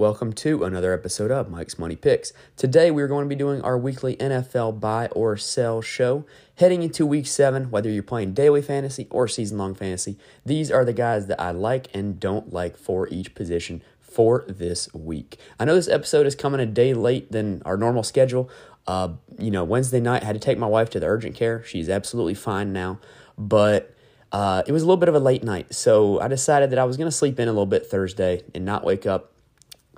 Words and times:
Welcome 0.00 0.32
to 0.32 0.64
another 0.64 0.94
episode 0.94 1.30
of 1.30 1.50
Mike's 1.50 1.78
Money 1.78 1.94
Picks. 1.94 2.32
Today 2.56 2.90
we're 2.90 3.06
going 3.06 3.26
to 3.26 3.28
be 3.28 3.34
doing 3.34 3.60
our 3.60 3.76
weekly 3.76 4.16
NFL 4.16 4.80
buy 4.80 5.08
or 5.08 5.36
sell 5.36 5.82
show. 5.82 6.24
Heading 6.54 6.82
into 6.82 7.04
week 7.04 7.26
seven, 7.26 7.70
whether 7.70 7.90
you're 7.90 8.02
playing 8.02 8.32
daily 8.32 8.62
fantasy 8.62 9.08
or 9.10 9.28
season 9.28 9.58
long 9.58 9.74
fantasy, 9.74 10.16
these 10.42 10.70
are 10.70 10.86
the 10.86 10.94
guys 10.94 11.26
that 11.26 11.38
I 11.38 11.50
like 11.50 11.88
and 11.92 12.18
don't 12.18 12.50
like 12.50 12.78
for 12.78 13.08
each 13.08 13.34
position 13.34 13.82
for 14.00 14.46
this 14.48 14.88
week. 14.94 15.38
I 15.58 15.66
know 15.66 15.74
this 15.74 15.86
episode 15.86 16.24
is 16.24 16.34
coming 16.34 16.62
a 16.62 16.66
day 16.66 16.94
late 16.94 17.30
than 17.30 17.60
our 17.66 17.76
normal 17.76 18.02
schedule. 18.02 18.48
Uh, 18.86 19.10
you 19.38 19.50
know, 19.50 19.64
Wednesday 19.64 20.00
night 20.00 20.22
I 20.22 20.24
had 20.24 20.34
to 20.34 20.40
take 20.40 20.56
my 20.56 20.66
wife 20.66 20.88
to 20.90 21.00
the 21.00 21.08
urgent 21.08 21.34
care. 21.34 21.62
She's 21.64 21.90
absolutely 21.90 22.36
fine 22.36 22.72
now, 22.72 23.00
but 23.36 23.94
uh, 24.32 24.62
it 24.66 24.72
was 24.72 24.82
a 24.82 24.86
little 24.86 24.96
bit 24.96 25.10
of 25.10 25.14
a 25.14 25.20
late 25.20 25.44
night, 25.44 25.74
so 25.74 26.18
I 26.20 26.28
decided 26.28 26.70
that 26.70 26.78
I 26.78 26.84
was 26.84 26.96
going 26.96 27.08
to 27.08 27.14
sleep 27.14 27.38
in 27.38 27.48
a 27.48 27.52
little 27.52 27.66
bit 27.66 27.84
Thursday 27.84 28.44
and 28.54 28.64
not 28.64 28.82
wake 28.82 29.04
up 29.04 29.29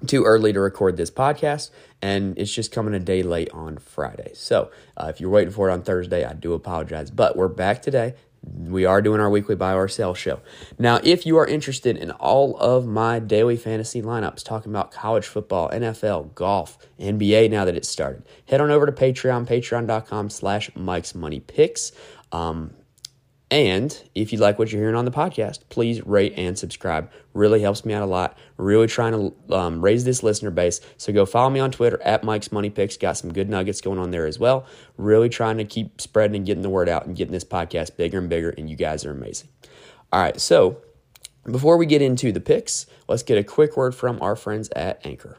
too 0.07 0.25
early 0.25 0.53
to 0.53 0.61
record 0.61 0.97
this 0.97 1.11
podcast, 1.11 1.71
and 2.01 2.37
it's 2.39 2.53
just 2.53 2.73
coming 2.73 2.95
a 2.95 3.01
day 3.01 3.23
late 3.23 3.51
on 3.51 3.79
Friday. 3.79 4.33
So 4.35 4.71
uh, 4.97 5.07
if 5.09 5.21
you're 5.21 5.31
waiting 5.31 5.53
for 5.53 5.69
it 5.69 5.73
on 5.73 5.83
Thursday, 5.83 6.25
I 6.25 6.33
do 6.33 6.53
apologize. 6.53 7.11
But 7.11 7.37
we're 7.37 7.49
back 7.49 7.83
today. 7.83 8.15
We 8.45 8.85
are 8.85 9.01
doing 9.01 9.21
our 9.21 9.31
weekly 9.31 9.55
buy 9.55 9.75
or 9.75 9.87
sell 9.87 10.15
show. 10.15 10.41
Now, 10.77 10.99
if 11.05 11.25
you 11.25 11.37
are 11.37 11.47
interested 11.47 11.97
in 11.97 12.11
all 12.11 12.57
of 12.57 12.87
my 12.87 13.21
daily 13.21 13.57
fantasy 13.57 14.03
lineups, 14.03 14.43
talking 14.43 14.73
about 14.73 14.91
college 14.91 15.27
football, 15.27 15.71
NFL, 15.71 16.35
golf, 16.35 16.77
NBA 16.99 17.51
now 17.51 17.65
that 17.65 17.77
it's 17.77 17.89
started, 17.89 18.25
head 18.49 18.61
on 18.61 18.71
over 18.71 18.85
to 18.85 18.93
Patreon, 18.93 19.47
patreon.com 19.47 20.29
slash 20.29 20.75
Mike's 20.75 21.15
Money 21.15 21.39
Picks. 21.39 21.93
Um, 22.33 22.73
and 23.53 24.03
if 24.15 24.33
you 24.33 24.39
like 24.39 24.59
what 24.59 24.73
you're 24.73 24.81
hearing 24.81 24.97
on 24.97 25.05
the 25.05 25.11
podcast, 25.11 25.61
please 25.69 26.01
rate 26.07 26.33
and 26.39 26.59
subscribe. 26.59 27.11
Really 27.35 27.61
helps 27.61 27.85
me 27.85 27.93
out 27.93 28.03
a 28.03 28.07
lot. 28.07 28.39
Really 28.57 28.87
trying 28.87 29.13
to 29.13 29.55
um, 29.55 29.83
raise 29.83 30.05
this 30.05 30.23
listener 30.23 30.51
base. 30.51 30.81
So 30.97 31.13
go 31.13 31.27
follow 31.27 31.51
me 31.51 31.61
on 31.61 31.71
Twitter 31.71 32.01
at 32.03 32.25
Mike's 32.25 32.51
Money 32.51 32.71
Picks. 32.71 32.97
Got 32.97 33.19
some 33.19 33.31
good 33.31 33.51
nuggets 33.51 33.83
going 33.83 33.99
on 33.99 34.11
there 34.11 34.25
as 34.25 34.39
well. 34.39 34.65
Really 34.97 35.29
trying 35.29 35.59
to 35.59 35.67
keep 35.67 36.01
spreading 36.01 36.37
and 36.37 36.47
getting 36.47 36.63
the 36.63 36.71
word 36.71 36.89
out 36.89 37.05
and 37.05 37.15
getting 37.15 37.33
this 37.33 37.45
podcast 37.45 37.99
bigger 37.99 38.21
and 38.21 38.31
bigger. 38.31 38.49
And 38.57 38.71
you 38.71 38.77
guys 38.77 39.05
are 39.05 39.11
amazing. 39.11 39.51
All 40.11 40.23
right. 40.23 40.41
So 40.41 40.81
before 41.45 41.77
we 41.77 41.85
get 41.85 42.01
into 42.01 42.33
the 42.33 42.41
picks, 42.41 42.87
let's 43.07 43.23
get 43.23 43.37
a 43.37 43.45
quick 43.45 43.77
word 43.77 43.95
from 43.95 44.19
our 44.23 44.35
friends 44.35 44.71
at 44.71 45.05
Anchor. 45.05 45.37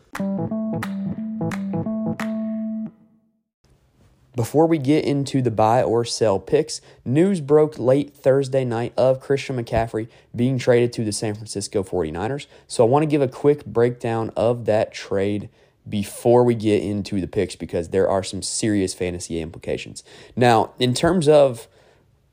Before 4.36 4.66
we 4.66 4.80
get 4.80 5.06
into 5.06 5.44
the 5.44 5.52
buy 5.52 5.84
or 5.84 6.04
sell 6.04 6.40
picks, 6.40 6.82
news 7.06 7.40
broke 7.40 7.78
late 7.78 8.16
Thursday 8.16 8.66
night 8.66 8.92
of 8.98 9.20
Christian 9.20 9.58
McCaffrey 9.58 10.08
being 10.36 10.58
traded 10.58 10.92
to 10.94 11.06
the 11.06 11.12
San 11.12 11.36
Francisco 11.36 11.84
49ers. 11.84 12.48
So 12.68 12.84
I 12.84 12.90
want 12.90 13.04
to 13.04 13.08
give 13.08 13.22
a 13.22 13.28
quick 13.28 13.64
breakdown 13.66 14.32
of 14.36 14.66
that 14.66 14.92
trade 14.92 15.50
before 15.88 16.44
we 16.44 16.56
get 16.56 16.82
into 16.82 17.22
the 17.22 17.28
picks 17.28 17.56
because 17.56 17.90
there 17.90 18.10
are 18.10 18.24
some 18.24 18.42
serious 18.42 18.94
fantasy 18.96 19.40
implications. 19.40 20.04
Now, 20.36 20.74
in 20.80 20.96
terms 20.96 21.28
of 21.28 21.68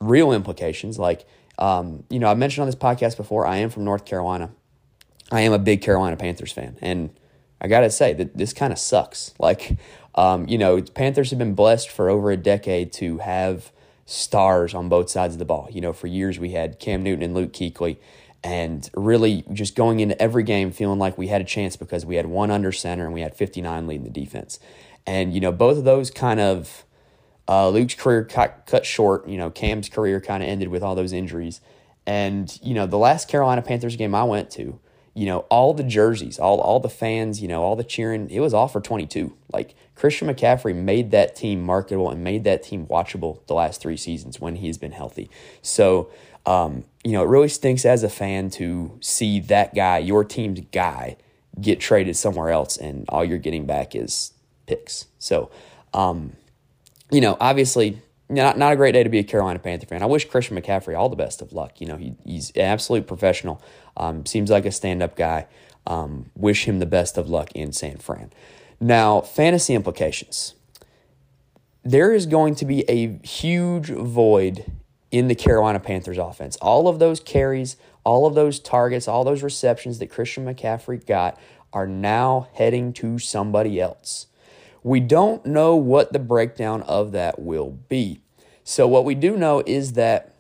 real 0.00 0.32
implications, 0.32 0.98
like, 0.98 1.26
um, 1.58 2.04
you 2.08 2.18
know, 2.18 2.28
I 2.28 2.34
mentioned 2.34 2.62
on 2.62 2.68
this 2.68 2.76
podcast 2.76 3.18
before, 3.18 3.46
I 3.46 3.58
am 3.58 3.68
from 3.68 3.84
North 3.84 4.06
Carolina. 4.06 4.50
I 5.30 5.42
am 5.42 5.52
a 5.52 5.58
big 5.58 5.82
Carolina 5.82 6.16
Panthers 6.16 6.52
fan. 6.52 6.78
And 6.80 7.10
I 7.60 7.68
got 7.68 7.80
to 7.80 7.90
say 7.90 8.14
that 8.14 8.36
this 8.36 8.54
kind 8.54 8.72
of 8.72 8.78
sucks. 8.78 9.34
Like, 9.38 9.76
um, 10.14 10.48
you 10.48 10.58
know, 10.58 10.82
Panthers 10.82 11.30
have 11.30 11.38
been 11.38 11.54
blessed 11.54 11.88
for 11.88 12.08
over 12.08 12.30
a 12.30 12.36
decade 12.36 12.92
to 12.94 13.18
have 13.18 13.72
stars 14.06 14.74
on 14.74 14.88
both 14.88 15.08
sides 15.08 15.34
of 15.34 15.38
the 15.38 15.44
ball. 15.44 15.68
You 15.70 15.80
know, 15.80 15.92
for 15.92 16.06
years 16.06 16.38
we 16.38 16.50
had 16.50 16.78
Cam 16.78 17.02
Newton 17.02 17.22
and 17.22 17.34
Luke 17.34 17.52
Kuechly, 17.52 17.96
and 18.42 18.88
really 18.94 19.44
just 19.52 19.76
going 19.76 20.00
into 20.00 20.20
every 20.20 20.42
game 20.42 20.72
feeling 20.72 20.98
like 20.98 21.18
we 21.18 21.28
had 21.28 21.40
a 21.40 21.44
chance 21.44 21.76
because 21.76 22.06
we 22.06 22.16
had 22.16 22.26
one 22.26 22.50
under 22.50 22.72
center 22.72 23.04
and 23.04 23.14
we 23.14 23.20
had 23.20 23.36
59 23.36 23.86
leading 23.86 24.04
the 24.04 24.10
defense. 24.10 24.58
And, 25.06 25.32
you 25.32 25.40
know, 25.40 25.52
both 25.52 25.78
of 25.78 25.84
those 25.84 26.10
kind 26.10 26.40
of, 26.40 26.84
uh, 27.48 27.68
Luke's 27.68 27.94
career 27.94 28.24
cut, 28.24 28.64
cut 28.66 28.86
short. 28.86 29.28
You 29.28 29.36
know, 29.36 29.50
Cam's 29.50 29.88
career 29.88 30.20
kind 30.20 30.42
of 30.42 30.48
ended 30.48 30.68
with 30.68 30.82
all 30.82 30.94
those 30.94 31.12
injuries. 31.12 31.60
And, 32.06 32.58
you 32.62 32.74
know, 32.74 32.86
the 32.86 32.98
last 32.98 33.28
Carolina 33.28 33.62
Panthers 33.62 33.96
game 33.96 34.14
I 34.14 34.24
went 34.24 34.50
to, 34.52 34.80
you 35.14 35.26
know, 35.26 35.40
all 35.50 35.74
the 35.74 35.82
jerseys, 35.82 36.38
all 36.38 36.60
all 36.60 36.80
the 36.80 36.88
fans, 36.88 37.42
you 37.42 37.48
know, 37.48 37.62
all 37.62 37.76
the 37.76 37.84
cheering, 37.84 38.30
it 38.30 38.40
was 38.40 38.54
all 38.54 38.68
for 38.68 38.80
22. 38.80 39.36
Like 39.52 39.74
Christian 39.94 40.28
McCaffrey 40.28 40.74
made 40.74 41.10
that 41.10 41.34
team 41.34 41.62
marketable 41.62 42.10
and 42.10 42.22
made 42.22 42.44
that 42.44 42.62
team 42.62 42.86
watchable 42.86 43.44
the 43.46 43.54
last 43.54 43.80
three 43.80 43.96
seasons 43.96 44.40
when 44.40 44.56
he's 44.56 44.78
been 44.78 44.92
healthy. 44.92 45.28
So, 45.62 46.10
um, 46.46 46.84
you 47.04 47.12
know, 47.12 47.22
it 47.22 47.28
really 47.28 47.48
stinks 47.48 47.84
as 47.84 48.02
a 48.02 48.08
fan 48.08 48.50
to 48.50 48.96
see 49.00 49.40
that 49.40 49.74
guy, 49.74 49.98
your 49.98 50.24
team's 50.24 50.60
guy, 50.72 51.16
get 51.60 51.80
traded 51.80 52.16
somewhere 52.16 52.50
else 52.50 52.76
and 52.76 53.04
all 53.08 53.24
you're 53.24 53.38
getting 53.38 53.66
back 53.66 53.94
is 53.94 54.32
picks. 54.66 55.06
So, 55.18 55.50
um, 55.92 56.34
you 57.10 57.20
know, 57.20 57.36
obviously 57.40 58.00
not, 58.30 58.56
not 58.56 58.72
a 58.72 58.76
great 58.76 58.92
day 58.92 59.02
to 59.02 59.10
be 59.10 59.18
a 59.18 59.24
Carolina 59.24 59.58
Panther 59.58 59.86
fan. 59.86 60.02
I 60.02 60.06
wish 60.06 60.28
Christian 60.28 60.56
McCaffrey 60.56 60.96
all 60.96 61.08
the 61.08 61.16
best 61.16 61.42
of 61.42 61.52
luck. 61.52 61.80
You 61.80 61.88
know, 61.88 61.96
he, 61.96 62.14
he's 62.24 62.50
an 62.50 62.62
absolute 62.62 63.06
professional. 63.06 63.60
Um, 63.96 64.24
seems 64.24 64.50
like 64.50 64.64
a 64.64 64.72
stand 64.72 65.02
up 65.02 65.16
guy. 65.16 65.46
Um, 65.86 66.30
wish 66.36 66.66
him 66.66 66.78
the 66.78 66.86
best 66.86 67.18
of 67.18 67.28
luck 67.28 67.50
in 67.52 67.72
San 67.72 67.98
Fran. 67.98 68.32
Now, 68.80 69.20
fantasy 69.20 69.74
implications. 69.74 70.54
There 71.82 72.12
is 72.12 72.26
going 72.26 72.54
to 72.56 72.64
be 72.64 72.84
a 72.88 73.18
huge 73.26 73.88
void 73.88 74.70
in 75.10 75.28
the 75.28 75.34
Carolina 75.34 75.80
Panthers 75.80 76.18
offense. 76.18 76.56
All 76.56 76.86
of 76.86 76.98
those 76.98 77.20
carries, 77.20 77.76
all 78.04 78.26
of 78.26 78.34
those 78.34 78.60
targets, 78.60 79.08
all 79.08 79.24
those 79.24 79.42
receptions 79.42 79.98
that 79.98 80.08
Christian 80.10 80.44
McCaffrey 80.44 81.04
got 81.04 81.38
are 81.72 81.86
now 81.86 82.48
heading 82.54 82.92
to 82.92 83.18
somebody 83.18 83.80
else. 83.80 84.26
We 84.82 85.00
don't 85.00 85.44
know 85.44 85.76
what 85.76 86.12
the 86.12 86.18
breakdown 86.18 86.82
of 86.82 87.12
that 87.12 87.38
will 87.38 87.70
be. 87.88 88.20
So, 88.64 88.86
what 88.86 89.04
we 89.04 89.14
do 89.14 89.36
know 89.36 89.62
is 89.66 89.94
that 89.94 90.34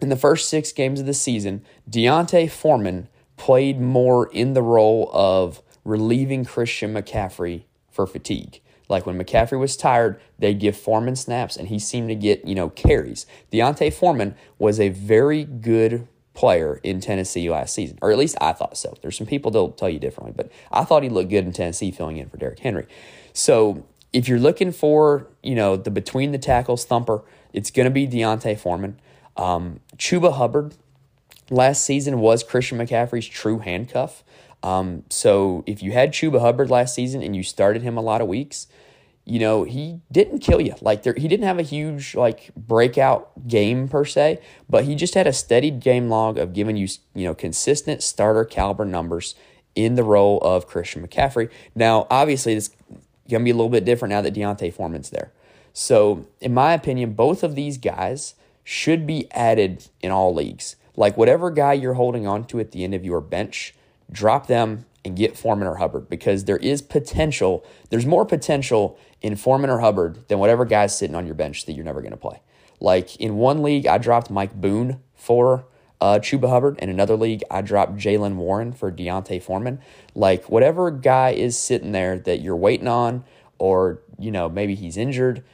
in 0.00 0.08
the 0.08 0.16
first 0.16 0.48
six 0.48 0.72
games 0.72 1.00
of 1.00 1.06
the 1.06 1.14
season, 1.14 1.64
D'Onta 1.88 2.50
Foreman 2.50 3.08
played 3.36 3.80
more 3.80 4.26
in 4.32 4.54
the 4.54 4.62
role 4.62 5.10
of 5.12 5.62
relieving 5.84 6.44
Christian 6.44 6.92
McCaffrey 6.92 7.64
for 7.90 8.06
fatigue. 8.06 8.60
Like 8.88 9.06
when 9.06 9.18
McCaffrey 9.18 9.58
was 9.58 9.76
tired, 9.76 10.20
they'd 10.38 10.58
give 10.58 10.76
Foreman 10.76 11.16
snaps 11.16 11.56
and 11.56 11.68
he 11.68 11.78
seemed 11.78 12.08
to 12.08 12.14
get, 12.14 12.44
you 12.44 12.54
know, 12.54 12.68
carries. 12.70 13.26
D'Onta 13.50 13.92
Foreman 13.92 14.34
was 14.58 14.78
a 14.78 14.90
very 14.90 15.44
good 15.44 16.06
player 16.34 16.80
in 16.82 17.00
Tennessee 17.00 17.48
last 17.50 17.74
season, 17.74 17.98
or 18.02 18.10
at 18.10 18.18
least 18.18 18.36
I 18.40 18.52
thought 18.52 18.76
so. 18.76 18.94
There's 19.02 19.16
some 19.16 19.26
people 19.26 19.50
that'll 19.50 19.72
tell 19.72 19.88
you 19.88 19.98
differently, 19.98 20.32
but 20.36 20.50
I 20.70 20.84
thought 20.84 21.02
he 21.02 21.08
looked 21.08 21.30
good 21.30 21.44
in 21.44 21.52
Tennessee 21.52 21.90
filling 21.90 22.16
in 22.16 22.28
for 22.28 22.36
Derrick 22.36 22.58
Henry. 22.58 22.86
So 23.32 23.86
if 24.12 24.28
you're 24.28 24.38
looking 24.38 24.72
for, 24.72 25.26
you 25.42 25.54
know, 25.54 25.76
the 25.76 25.90
between 25.90 26.32
the 26.32 26.38
tackles 26.38 26.84
thumper, 26.84 27.22
it's 27.52 27.70
going 27.70 27.84
to 27.84 27.90
be 27.90 28.06
D'Onta 28.06 28.58
Foreman. 28.58 29.00
Um, 29.36 29.80
Chuba 29.96 30.34
Hubbard 30.34 30.74
last 31.50 31.84
season 31.84 32.18
was 32.18 32.42
Christian 32.42 32.78
McCaffrey's 32.78 33.26
true 33.26 33.58
handcuff. 33.58 34.22
Um, 34.62 35.04
so 35.10 35.64
if 35.66 35.82
you 35.82 35.92
had 35.92 36.12
Chuba 36.12 36.40
Hubbard 36.40 36.70
last 36.70 36.94
season 36.94 37.22
and 37.22 37.34
you 37.34 37.42
started 37.42 37.82
him 37.82 37.96
a 37.96 38.02
lot 38.02 38.20
of 38.20 38.28
weeks, 38.28 38.68
you 39.24 39.38
know, 39.38 39.64
he 39.64 40.00
didn't 40.10 40.40
kill 40.40 40.60
you. 40.60 40.74
Like 40.80 41.02
there, 41.02 41.14
he 41.14 41.28
didn't 41.28 41.46
have 41.46 41.58
a 41.58 41.62
huge 41.62 42.14
like 42.14 42.50
breakout 42.56 43.46
game 43.46 43.88
per 43.88 44.04
se, 44.04 44.40
but 44.68 44.84
he 44.84 44.94
just 44.94 45.14
had 45.14 45.26
a 45.26 45.32
steady 45.32 45.70
game 45.70 46.08
log 46.08 46.38
of 46.38 46.52
giving 46.52 46.76
you, 46.76 46.88
you 47.14 47.24
know, 47.24 47.34
consistent 47.34 48.02
starter 48.02 48.44
caliber 48.44 48.84
numbers 48.84 49.34
in 49.74 49.94
the 49.94 50.04
role 50.04 50.38
of 50.40 50.66
Christian 50.66 51.06
McCaffrey. 51.06 51.48
Now, 51.74 52.06
obviously, 52.10 52.54
it's 52.54 52.70
going 53.32 53.42
to 53.42 53.44
be 53.44 53.50
a 53.50 53.56
little 53.56 53.68
bit 53.68 53.84
different 53.84 54.10
now 54.10 54.20
that 54.20 54.34
D'Onta 54.34 54.72
Foreman's 54.72 55.10
there. 55.10 55.32
So, 55.72 56.26
in 56.40 56.54
my 56.54 56.72
opinion, 56.74 57.14
both 57.14 57.42
of 57.42 57.54
these 57.54 57.78
guys 57.78 58.34
should 58.62 59.06
be 59.06 59.30
added 59.32 59.88
in 60.00 60.10
all 60.10 60.32
leagues. 60.34 60.76
Like 60.96 61.16
whatever 61.16 61.50
guy 61.50 61.72
you're 61.72 61.94
holding 61.94 62.26
on 62.26 62.44
to 62.44 62.60
at 62.60 62.72
the 62.72 62.84
end 62.84 62.94
of 62.94 63.04
your 63.04 63.20
bench, 63.20 63.74
drop 64.10 64.46
them 64.46 64.84
and 65.04 65.16
get 65.16 65.36
Foreman 65.36 65.66
or 65.66 65.76
Hubbard 65.76 66.08
because 66.08 66.44
there 66.44 66.58
is 66.58 66.82
potential. 66.82 67.64
There's 67.90 68.06
more 68.06 68.24
potential 68.24 68.98
in 69.20 69.36
Foreman 69.36 69.70
or 69.70 69.80
Hubbard 69.80 70.28
than 70.28 70.38
whatever 70.38 70.64
guy's 70.64 70.96
sitting 70.96 71.16
on 71.16 71.26
your 71.26 71.34
bench 71.34 71.66
that 71.66 71.72
you're 71.72 71.84
never 71.84 72.02
going 72.02 72.12
to 72.12 72.16
play. 72.16 72.40
Like 72.78 73.16
in 73.16 73.36
one 73.36 73.62
league, 73.62 73.86
I 73.86 73.98
dropped 73.98 74.30
Mike 74.30 74.54
Boone 74.54 75.00
for 75.14 75.64
uh, 76.02 76.18
Chuba 76.18 76.48
Hubbard. 76.50 76.80
In 76.80 76.90
another 76.90 77.16
league, 77.16 77.44
I 77.48 77.62
dropped 77.62 77.96
Jaylen 77.96 78.34
Warren 78.34 78.72
for 78.72 78.90
D'Onta 78.90 79.40
Foreman. 79.40 79.78
Like 80.16 80.50
whatever 80.50 80.90
guy 80.90 81.30
is 81.30 81.56
sitting 81.56 81.92
there 81.92 82.18
that 82.18 82.40
you're 82.40 82.56
waiting 82.56 82.88
on, 82.88 83.24
or 83.58 84.00
you 84.18 84.32
know 84.32 84.48
maybe 84.48 84.74
he's 84.74 84.96
injured, 84.96 85.44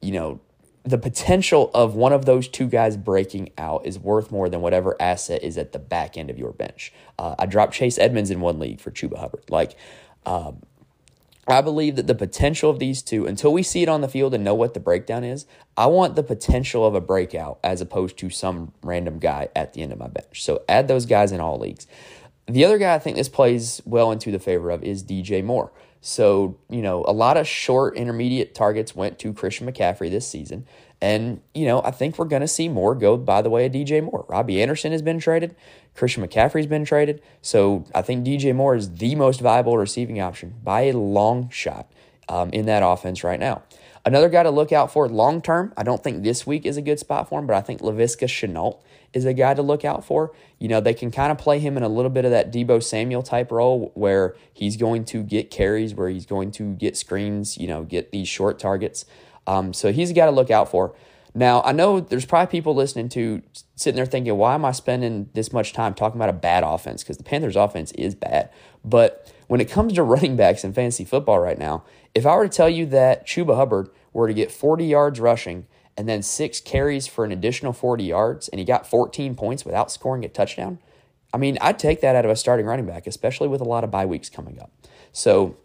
you 0.00 0.12
know 0.12 0.40
the 0.84 0.96
potential 0.96 1.70
of 1.74 1.94
one 1.94 2.14
of 2.14 2.24
those 2.24 2.48
two 2.48 2.66
guys 2.66 2.96
breaking 2.96 3.50
out 3.58 3.84
is 3.84 3.98
worth 3.98 4.32
more 4.32 4.48
than 4.48 4.62
whatever 4.62 4.96
asset 4.98 5.42
is 5.42 5.58
at 5.58 5.72
the 5.72 5.78
back 5.78 6.16
end 6.16 6.30
of 6.30 6.38
your 6.38 6.52
bench. 6.52 6.90
Uh, 7.18 7.34
I 7.38 7.44
dropped 7.44 7.74
Chase 7.74 7.98
Edmonds 7.98 8.30
in 8.30 8.40
one 8.40 8.58
league 8.58 8.80
for 8.80 8.90
Chuba 8.90 9.18
Hubbard. 9.18 9.44
Like, 9.50 9.76
um, 10.24 10.62
I 11.48 11.62
believe 11.62 11.96
that 11.96 12.06
the 12.06 12.14
potential 12.14 12.70
of 12.70 12.78
these 12.78 13.00
two, 13.02 13.26
until 13.26 13.52
we 13.52 13.62
see 13.62 13.82
it 13.82 13.88
on 13.88 14.02
the 14.02 14.08
field 14.08 14.34
and 14.34 14.44
know 14.44 14.54
what 14.54 14.74
the 14.74 14.80
breakdown 14.80 15.24
is, 15.24 15.46
I 15.76 15.86
want 15.86 16.14
the 16.14 16.22
potential 16.22 16.86
of 16.86 16.94
a 16.94 17.00
breakout 17.00 17.58
as 17.64 17.80
opposed 17.80 18.18
to 18.18 18.28
some 18.28 18.72
random 18.82 19.18
guy 19.18 19.48
at 19.56 19.72
the 19.72 19.82
end 19.82 19.92
of 19.92 19.98
my 19.98 20.08
bench. 20.08 20.42
So 20.42 20.62
add 20.68 20.88
those 20.88 21.06
guys 21.06 21.32
in 21.32 21.40
all 21.40 21.58
leagues. 21.58 21.86
The 22.46 22.64
other 22.64 22.78
guy 22.78 22.94
I 22.94 22.98
think 22.98 23.16
this 23.16 23.28
plays 23.28 23.80
well 23.86 24.10
into 24.10 24.30
the 24.30 24.38
favor 24.38 24.70
of 24.70 24.82
is 24.82 25.02
DJ 25.02 25.42
Moore. 25.42 25.72
So, 26.00 26.58
you 26.68 26.82
know, 26.82 27.04
a 27.06 27.12
lot 27.12 27.36
of 27.36 27.46
short 27.46 27.96
intermediate 27.96 28.54
targets 28.54 28.94
went 28.94 29.18
to 29.20 29.32
Christian 29.32 29.70
McCaffrey 29.70 30.10
this 30.10 30.28
season. 30.28 30.66
And, 31.00 31.40
you 31.54 31.66
know, 31.66 31.80
I 31.82 31.90
think 31.92 32.18
we're 32.18 32.26
going 32.26 32.42
to 32.42 32.48
see 32.48 32.68
more 32.68 32.94
go 32.94 33.16
by 33.16 33.40
the 33.40 33.50
way 33.50 33.66
of 33.66 33.72
DJ 33.72 34.02
Moore. 34.02 34.26
Robbie 34.28 34.60
Anderson 34.60 34.92
has 34.92 35.02
been 35.02 35.20
traded. 35.20 35.54
Christian 35.94 36.26
McCaffrey's 36.26 36.66
been 36.66 36.84
traded. 36.84 37.22
So 37.40 37.84
I 37.94 38.02
think 38.02 38.26
DJ 38.26 38.54
Moore 38.54 38.74
is 38.74 38.94
the 38.94 39.14
most 39.14 39.40
viable 39.40 39.76
receiving 39.78 40.20
option 40.20 40.54
by 40.62 40.82
a 40.82 40.92
long 40.92 41.50
shot 41.50 41.90
um, 42.28 42.50
in 42.50 42.66
that 42.66 42.82
offense 42.84 43.22
right 43.22 43.38
now. 43.38 43.62
Another 44.04 44.28
guy 44.28 44.42
to 44.42 44.50
look 44.50 44.72
out 44.72 44.92
for 44.92 45.08
long 45.08 45.42
term, 45.42 45.72
I 45.76 45.82
don't 45.82 46.02
think 46.02 46.22
this 46.22 46.46
week 46.46 46.64
is 46.64 46.76
a 46.76 46.82
good 46.82 46.98
spot 46.98 47.28
for 47.28 47.40
him, 47.40 47.46
but 47.46 47.56
I 47.56 47.60
think 47.60 47.80
Laviska 47.80 48.26
Shenault 48.26 48.78
is 49.12 49.24
a 49.24 49.34
guy 49.34 49.54
to 49.54 49.62
look 49.62 49.84
out 49.84 50.04
for. 50.04 50.32
You 50.58 50.68
know, 50.68 50.80
they 50.80 50.94
can 50.94 51.10
kind 51.10 51.32
of 51.32 51.38
play 51.38 51.58
him 51.58 51.76
in 51.76 51.82
a 51.82 51.88
little 51.88 52.10
bit 52.10 52.24
of 52.24 52.30
that 52.30 52.52
Deebo 52.52 52.82
Samuel 52.82 53.22
type 53.22 53.50
role 53.50 53.90
where 53.94 54.36
he's 54.52 54.76
going 54.76 55.04
to 55.06 55.22
get 55.22 55.50
carries, 55.50 55.94
where 55.94 56.08
he's 56.08 56.26
going 56.26 56.52
to 56.52 56.74
get 56.74 56.96
screens, 56.96 57.58
you 57.58 57.66
know, 57.66 57.84
get 57.84 58.12
these 58.12 58.28
short 58.28 58.58
targets. 58.58 59.04
Um, 59.48 59.72
so 59.72 59.90
he's 59.90 60.10
a 60.10 60.12
guy 60.12 60.26
to 60.26 60.30
look 60.30 60.50
out 60.50 60.70
for. 60.70 60.94
Now, 61.34 61.62
I 61.62 61.72
know 61.72 62.00
there's 62.00 62.26
probably 62.26 62.50
people 62.50 62.74
listening 62.74 63.08
to 63.10 63.42
sitting 63.76 63.96
there 63.96 64.06
thinking, 64.06 64.36
why 64.36 64.54
am 64.54 64.64
I 64.64 64.72
spending 64.72 65.30
this 65.32 65.52
much 65.52 65.72
time 65.72 65.94
talking 65.94 66.18
about 66.18 66.28
a 66.28 66.34
bad 66.34 66.64
offense? 66.64 67.02
Because 67.02 67.16
the 67.16 67.24
Panthers' 67.24 67.56
offense 67.56 67.92
is 67.92 68.14
bad. 68.14 68.50
But 68.84 69.32
when 69.46 69.60
it 69.60 69.70
comes 69.70 69.94
to 69.94 70.02
running 70.14 70.36
backs 70.36 70.64
in 70.64 70.72
fantasy 70.72 71.04
football 71.04 71.38
right 71.38 71.58
now, 71.58 71.84
if 72.14 72.26
I 72.26 72.36
were 72.36 72.48
to 72.48 72.54
tell 72.54 72.68
you 72.68 72.86
that 72.86 73.26
Chuba 73.26 73.56
Hubbard 73.56 73.88
were 74.12 74.28
to 74.28 74.34
get 74.34 74.50
40 74.50 74.84
yards 74.84 75.20
rushing 75.20 75.66
and 75.96 76.08
then 76.08 76.22
six 76.22 76.60
carries 76.60 77.06
for 77.06 77.24
an 77.24 77.32
additional 77.32 77.72
40 77.72 78.04
yards 78.04 78.48
and 78.48 78.58
he 78.58 78.64
got 78.64 78.86
14 78.86 79.34
points 79.34 79.64
without 79.64 79.90
scoring 79.90 80.24
a 80.24 80.28
touchdown, 80.28 80.78
I 81.32 81.38
mean, 81.38 81.58
I'd 81.60 81.78
take 81.78 82.00
that 82.02 82.16
out 82.16 82.24
of 82.24 82.30
a 82.30 82.36
starting 82.36 82.66
running 82.66 82.86
back, 82.86 83.06
especially 83.06 83.48
with 83.48 83.60
a 83.60 83.64
lot 83.64 83.84
of 83.84 83.90
bye 83.90 84.06
weeks 84.06 84.28
coming 84.28 84.60
up. 84.60 84.70
So 85.12 85.56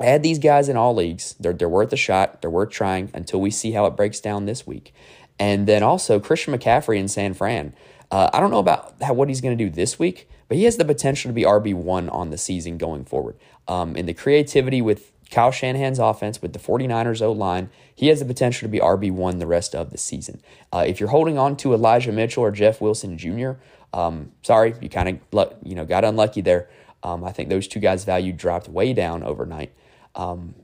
add 0.00 0.22
these 0.22 0.38
guys 0.38 0.68
in 0.68 0.76
all 0.76 0.94
leagues. 0.94 1.34
They're, 1.38 1.52
they're 1.52 1.68
worth 1.68 1.92
a 1.92 1.96
shot. 1.96 2.40
They're 2.40 2.50
worth 2.50 2.70
trying 2.70 3.10
until 3.14 3.40
we 3.40 3.50
see 3.50 3.72
how 3.72 3.86
it 3.86 3.96
breaks 3.96 4.20
down 4.20 4.46
this 4.46 4.66
week. 4.66 4.94
And 5.38 5.66
then 5.66 5.82
also 5.82 6.20
Christian 6.20 6.54
McCaffrey 6.56 6.98
in 6.98 7.08
San 7.08 7.34
Fran. 7.34 7.74
Uh, 8.10 8.30
I 8.32 8.40
don't 8.40 8.50
know 8.50 8.58
about 8.58 8.94
how, 9.02 9.14
what 9.14 9.28
he's 9.28 9.40
going 9.40 9.56
to 9.56 9.64
do 9.64 9.70
this 9.70 9.98
week, 9.98 10.28
but 10.48 10.56
he 10.56 10.64
has 10.64 10.76
the 10.76 10.84
potential 10.84 11.28
to 11.30 11.32
be 11.32 11.42
RB1 11.42 12.12
on 12.12 12.30
the 12.30 12.38
season 12.38 12.78
going 12.78 13.04
forward. 13.04 13.36
Um, 13.66 13.96
and 13.96 14.06
the 14.06 14.14
creativity 14.14 14.82
with 14.82 15.12
Kyle 15.30 15.50
Shanahan's 15.50 15.98
offense 15.98 16.42
with 16.42 16.52
the 16.52 16.58
49ers 16.58 17.22
O 17.22 17.32
line, 17.32 17.70
he 17.94 18.08
has 18.08 18.18
the 18.18 18.26
potential 18.26 18.66
to 18.66 18.70
be 18.70 18.78
RB1 18.78 19.38
the 19.38 19.46
rest 19.46 19.74
of 19.74 19.90
the 19.90 19.98
season. 19.98 20.42
Uh, 20.72 20.84
if 20.86 21.00
you're 21.00 21.08
holding 21.08 21.38
on 21.38 21.56
to 21.56 21.72
Elijah 21.72 22.12
Mitchell 22.12 22.42
or 22.42 22.50
Jeff 22.50 22.80
Wilson 22.80 23.16
Jr., 23.16 23.52
um, 23.94 24.32
sorry, 24.42 24.74
you 24.80 24.88
kind 24.88 25.20
of 25.32 25.54
you 25.62 25.74
know 25.74 25.84
got 25.84 26.04
unlucky 26.04 26.40
there. 26.40 26.68
Um, 27.02 27.24
I 27.24 27.32
think 27.32 27.48
those 27.48 27.66
two 27.66 27.80
guys' 27.80 28.04
value 28.04 28.32
dropped 28.32 28.68
way 28.68 28.92
down 28.92 29.22
overnight. 29.22 29.72
Um, 30.14 30.54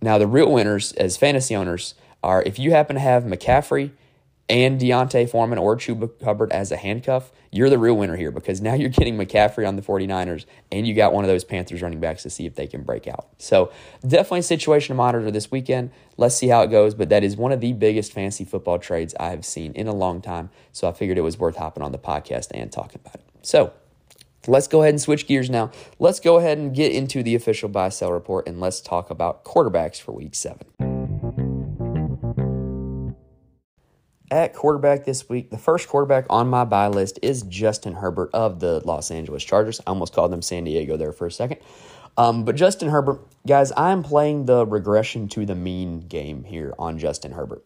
now, 0.00 0.18
the 0.18 0.26
real 0.26 0.52
winners 0.52 0.92
as 0.92 1.16
fantasy 1.16 1.54
owners 1.54 1.94
are 2.22 2.42
if 2.42 2.58
you 2.58 2.72
happen 2.72 2.94
to 2.94 3.00
have 3.00 3.24
McCaffrey 3.24 3.92
and 4.48 4.78
D'Onta 4.78 5.28
Foreman 5.28 5.58
or 5.58 5.76
Chuba 5.76 6.10
Hubbard 6.22 6.52
as 6.52 6.72
a 6.72 6.76
handcuff, 6.76 7.32
you're 7.50 7.70
the 7.70 7.78
real 7.78 7.94
winner 7.94 8.16
here 8.16 8.30
because 8.30 8.60
now 8.60 8.74
you're 8.74 8.88
getting 8.88 9.16
McCaffrey 9.16 9.66
on 9.66 9.76
the 9.76 9.82
49ers 9.82 10.44
and 10.70 10.86
you 10.86 10.94
got 10.94 11.12
one 11.12 11.24
of 11.24 11.28
those 11.28 11.44
Panthers 11.44 11.82
running 11.82 12.00
backs 12.00 12.24
to 12.24 12.30
see 12.30 12.46
if 12.46 12.54
they 12.54 12.66
can 12.66 12.82
break 12.82 13.06
out. 13.06 13.28
So, 13.38 13.72
definitely 14.06 14.40
a 14.40 14.44
situation 14.44 14.88
to 14.88 14.96
monitor 14.96 15.30
this 15.30 15.50
weekend. 15.50 15.90
Let's 16.16 16.34
see 16.34 16.48
how 16.48 16.62
it 16.62 16.70
goes, 16.70 16.94
but 16.94 17.08
that 17.10 17.22
is 17.22 17.36
one 17.36 17.52
of 17.52 17.60
the 17.60 17.72
biggest 17.72 18.12
fantasy 18.12 18.44
football 18.44 18.78
trades 18.78 19.14
I 19.20 19.30
have 19.30 19.44
seen 19.44 19.72
in 19.72 19.86
a 19.86 19.94
long 19.94 20.20
time. 20.20 20.50
So, 20.72 20.88
I 20.88 20.92
figured 20.92 21.18
it 21.18 21.22
was 21.22 21.38
worth 21.38 21.56
hopping 21.56 21.82
on 21.82 21.92
the 21.92 21.98
podcast 21.98 22.48
and 22.52 22.70
talking 22.72 23.00
about 23.04 23.14
it. 23.14 23.24
So, 23.42 23.72
Let's 24.48 24.66
go 24.66 24.82
ahead 24.82 24.94
and 24.94 25.00
switch 25.00 25.28
gears 25.28 25.48
now. 25.48 25.70
Let's 26.00 26.18
go 26.18 26.38
ahead 26.38 26.58
and 26.58 26.74
get 26.74 26.90
into 26.92 27.22
the 27.22 27.36
official 27.36 27.68
buy 27.68 27.90
sell 27.90 28.12
report 28.12 28.48
and 28.48 28.60
let's 28.60 28.80
talk 28.80 29.10
about 29.10 29.44
quarterbacks 29.44 30.00
for 30.00 30.12
week 30.12 30.34
seven. 30.34 30.66
At 34.32 34.54
quarterback 34.54 35.04
this 35.04 35.28
week, 35.28 35.50
the 35.50 35.58
first 35.58 35.88
quarterback 35.88 36.24
on 36.30 36.48
my 36.48 36.64
buy 36.64 36.88
list 36.88 37.18
is 37.22 37.42
Justin 37.42 37.92
Herbert 37.92 38.30
of 38.32 38.60
the 38.60 38.80
Los 38.84 39.10
Angeles 39.10 39.44
Chargers. 39.44 39.78
I 39.80 39.90
almost 39.90 40.14
called 40.14 40.32
them 40.32 40.42
San 40.42 40.64
Diego 40.64 40.96
there 40.96 41.12
for 41.12 41.26
a 41.26 41.30
second. 41.30 41.60
Um, 42.16 42.44
but 42.44 42.56
Justin 42.56 42.88
Herbert, 42.88 43.20
guys, 43.46 43.72
I'm 43.76 44.02
playing 44.02 44.46
the 44.46 44.66
regression 44.66 45.28
to 45.28 45.46
the 45.46 45.54
mean 45.54 46.00
game 46.00 46.44
here 46.44 46.74
on 46.78 46.98
Justin 46.98 47.32
Herbert. 47.32 47.64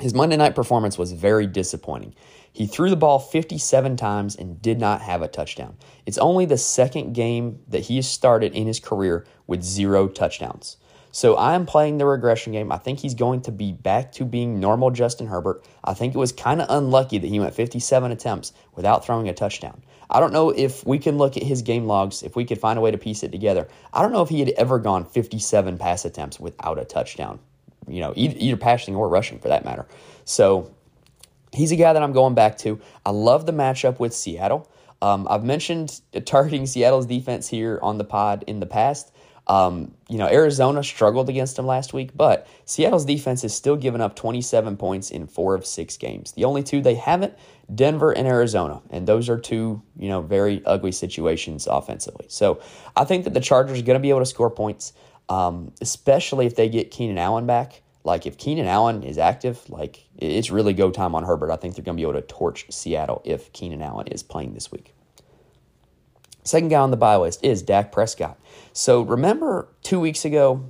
His 0.00 0.12
Monday 0.12 0.36
night 0.36 0.54
performance 0.54 0.98
was 0.98 1.12
very 1.12 1.46
disappointing. 1.46 2.14
He 2.54 2.68
threw 2.68 2.88
the 2.88 2.96
ball 2.96 3.18
57 3.18 3.96
times 3.96 4.36
and 4.36 4.62
did 4.62 4.78
not 4.78 5.02
have 5.02 5.22
a 5.22 5.28
touchdown. 5.28 5.76
It's 6.06 6.18
only 6.18 6.46
the 6.46 6.56
second 6.56 7.12
game 7.12 7.58
that 7.66 7.80
he 7.80 7.96
has 7.96 8.08
started 8.08 8.54
in 8.54 8.68
his 8.68 8.78
career 8.78 9.26
with 9.48 9.64
zero 9.64 10.06
touchdowns. 10.06 10.76
So 11.10 11.36
I'm 11.36 11.66
playing 11.66 11.98
the 11.98 12.06
regression 12.06 12.52
game. 12.52 12.70
I 12.70 12.78
think 12.78 13.00
he's 13.00 13.14
going 13.14 13.42
to 13.42 13.52
be 13.52 13.72
back 13.72 14.12
to 14.12 14.24
being 14.24 14.60
normal 14.60 14.92
Justin 14.92 15.26
Herbert. 15.26 15.64
I 15.82 15.94
think 15.94 16.14
it 16.14 16.18
was 16.18 16.30
kind 16.30 16.62
of 16.62 16.68
unlucky 16.70 17.18
that 17.18 17.26
he 17.26 17.40
went 17.40 17.54
57 17.54 18.12
attempts 18.12 18.52
without 18.76 19.04
throwing 19.04 19.28
a 19.28 19.34
touchdown. 19.34 19.82
I 20.08 20.20
don't 20.20 20.32
know 20.32 20.50
if 20.50 20.86
we 20.86 21.00
can 21.00 21.18
look 21.18 21.36
at 21.36 21.42
his 21.42 21.62
game 21.62 21.86
logs, 21.86 22.22
if 22.22 22.36
we 22.36 22.44
could 22.44 22.58
find 22.58 22.78
a 22.78 22.82
way 22.82 22.92
to 22.92 22.98
piece 22.98 23.24
it 23.24 23.32
together. 23.32 23.66
I 23.92 24.00
don't 24.00 24.12
know 24.12 24.22
if 24.22 24.28
he 24.28 24.38
had 24.38 24.50
ever 24.50 24.78
gone 24.78 25.04
57 25.04 25.76
pass 25.78 26.04
attempts 26.04 26.38
without 26.38 26.78
a 26.78 26.84
touchdown, 26.84 27.40
you 27.88 28.00
know, 28.00 28.12
either 28.14 28.56
passing 28.56 28.94
or 28.94 29.08
rushing 29.08 29.40
for 29.40 29.48
that 29.48 29.64
matter. 29.64 29.86
So 30.24 30.72
he's 31.54 31.72
a 31.72 31.76
guy 31.76 31.92
that 31.92 32.02
I'm 32.02 32.12
going 32.12 32.34
back 32.34 32.58
to. 32.58 32.80
I 33.06 33.10
love 33.10 33.46
the 33.46 33.52
matchup 33.52 33.98
with 33.98 34.14
Seattle. 34.14 34.70
Um, 35.02 35.26
I've 35.28 35.44
mentioned 35.44 36.00
targeting 36.24 36.66
Seattle's 36.66 37.06
defense 37.06 37.48
here 37.48 37.78
on 37.82 37.98
the 37.98 38.04
pod 38.04 38.44
in 38.46 38.60
the 38.60 38.66
past. 38.66 39.12
Um, 39.46 39.94
you 40.08 40.16
know, 40.16 40.26
Arizona 40.26 40.82
struggled 40.82 41.28
against 41.28 41.56
them 41.56 41.66
last 41.66 41.92
week, 41.92 42.16
but 42.16 42.46
Seattle's 42.64 43.04
defense 43.04 43.42
has 43.42 43.54
still 43.54 43.76
given 43.76 44.00
up 44.00 44.16
27 44.16 44.76
points 44.78 45.10
in 45.10 45.26
four 45.26 45.54
of 45.54 45.66
six 45.66 45.98
games. 45.98 46.32
The 46.32 46.44
only 46.44 46.62
two 46.62 46.80
they 46.80 46.94
haven't, 46.94 47.34
Denver 47.74 48.12
and 48.12 48.26
Arizona, 48.26 48.80
and 48.90 49.06
those 49.06 49.28
are 49.28 49.38
two, 49.38 49.82
you 49.98 50.08
know, 50.08 50.22
very 50.22 50.64
ugly 50.64 50.92
situations 50.92 51.66
offensively. 51.66 52.26
So 52.28 52.62
I 52.96 53.04
think 53.04 53.24
that 53.24 53.34
the 53.34 53.40
Chargers 53.40 53.80
are 53.80 53.84
going 53.84 53.98
to 53.98 54.02
be 54.02 54.10
able 54.10 54.20
to 54.20 54.26
score 54.26 54.50
points, 54.50 54.94
um, 55.28 55.72
especially 55.82 56.46
if 56.46 56.56
they 56.56 56.70
get 56.70 56.90
Keenan 56.90 57.18
Allen 57.18 57.46
back. 57.46 57.82
Like 58.04 58.26
if 58.26 58.36
Keenan 58.36 58.66
Allen 58.66 59.02
is 59.02 59.16
active, 59.16 59.68
like 59.70 60.06
it's 60.16 60.50
really 60.50 60.74
go 60.74 60.90
time 60.90 61.14
on 61.14 61.24
Herbert. 61.24 61.50
I 61.50 61.56
think 61.56 61.74
they're 61.74 61.84
going 61.84 61.96
to 61.96 62.00
be 62.00 62.08
able 62.08 62.20
to 62.20 62.26
torch 62.26 62.66
Seattle 62.70 63.22
if 63.24 63.52
Keenan 63.52 63.82
Allen 63.82 64.06
is 64.08 64.22
playing 64.22 64.52
this 64.52 64.70
week. 64.70 64.94
Second 66.44 66.68
guy 66.68 66.80
on 66.80 66.90
the 66.90 66.98
buy 66.98 67.16
list 67.16 67.42
is 67.42 67.62
Dak 67.62 67.90
Prescott. 67.90 68.38
So 68.74 69.00
remember 69.00 69.68
two 69.82 69.98
weeks 69.98 70.26
ago, 70.26 70.62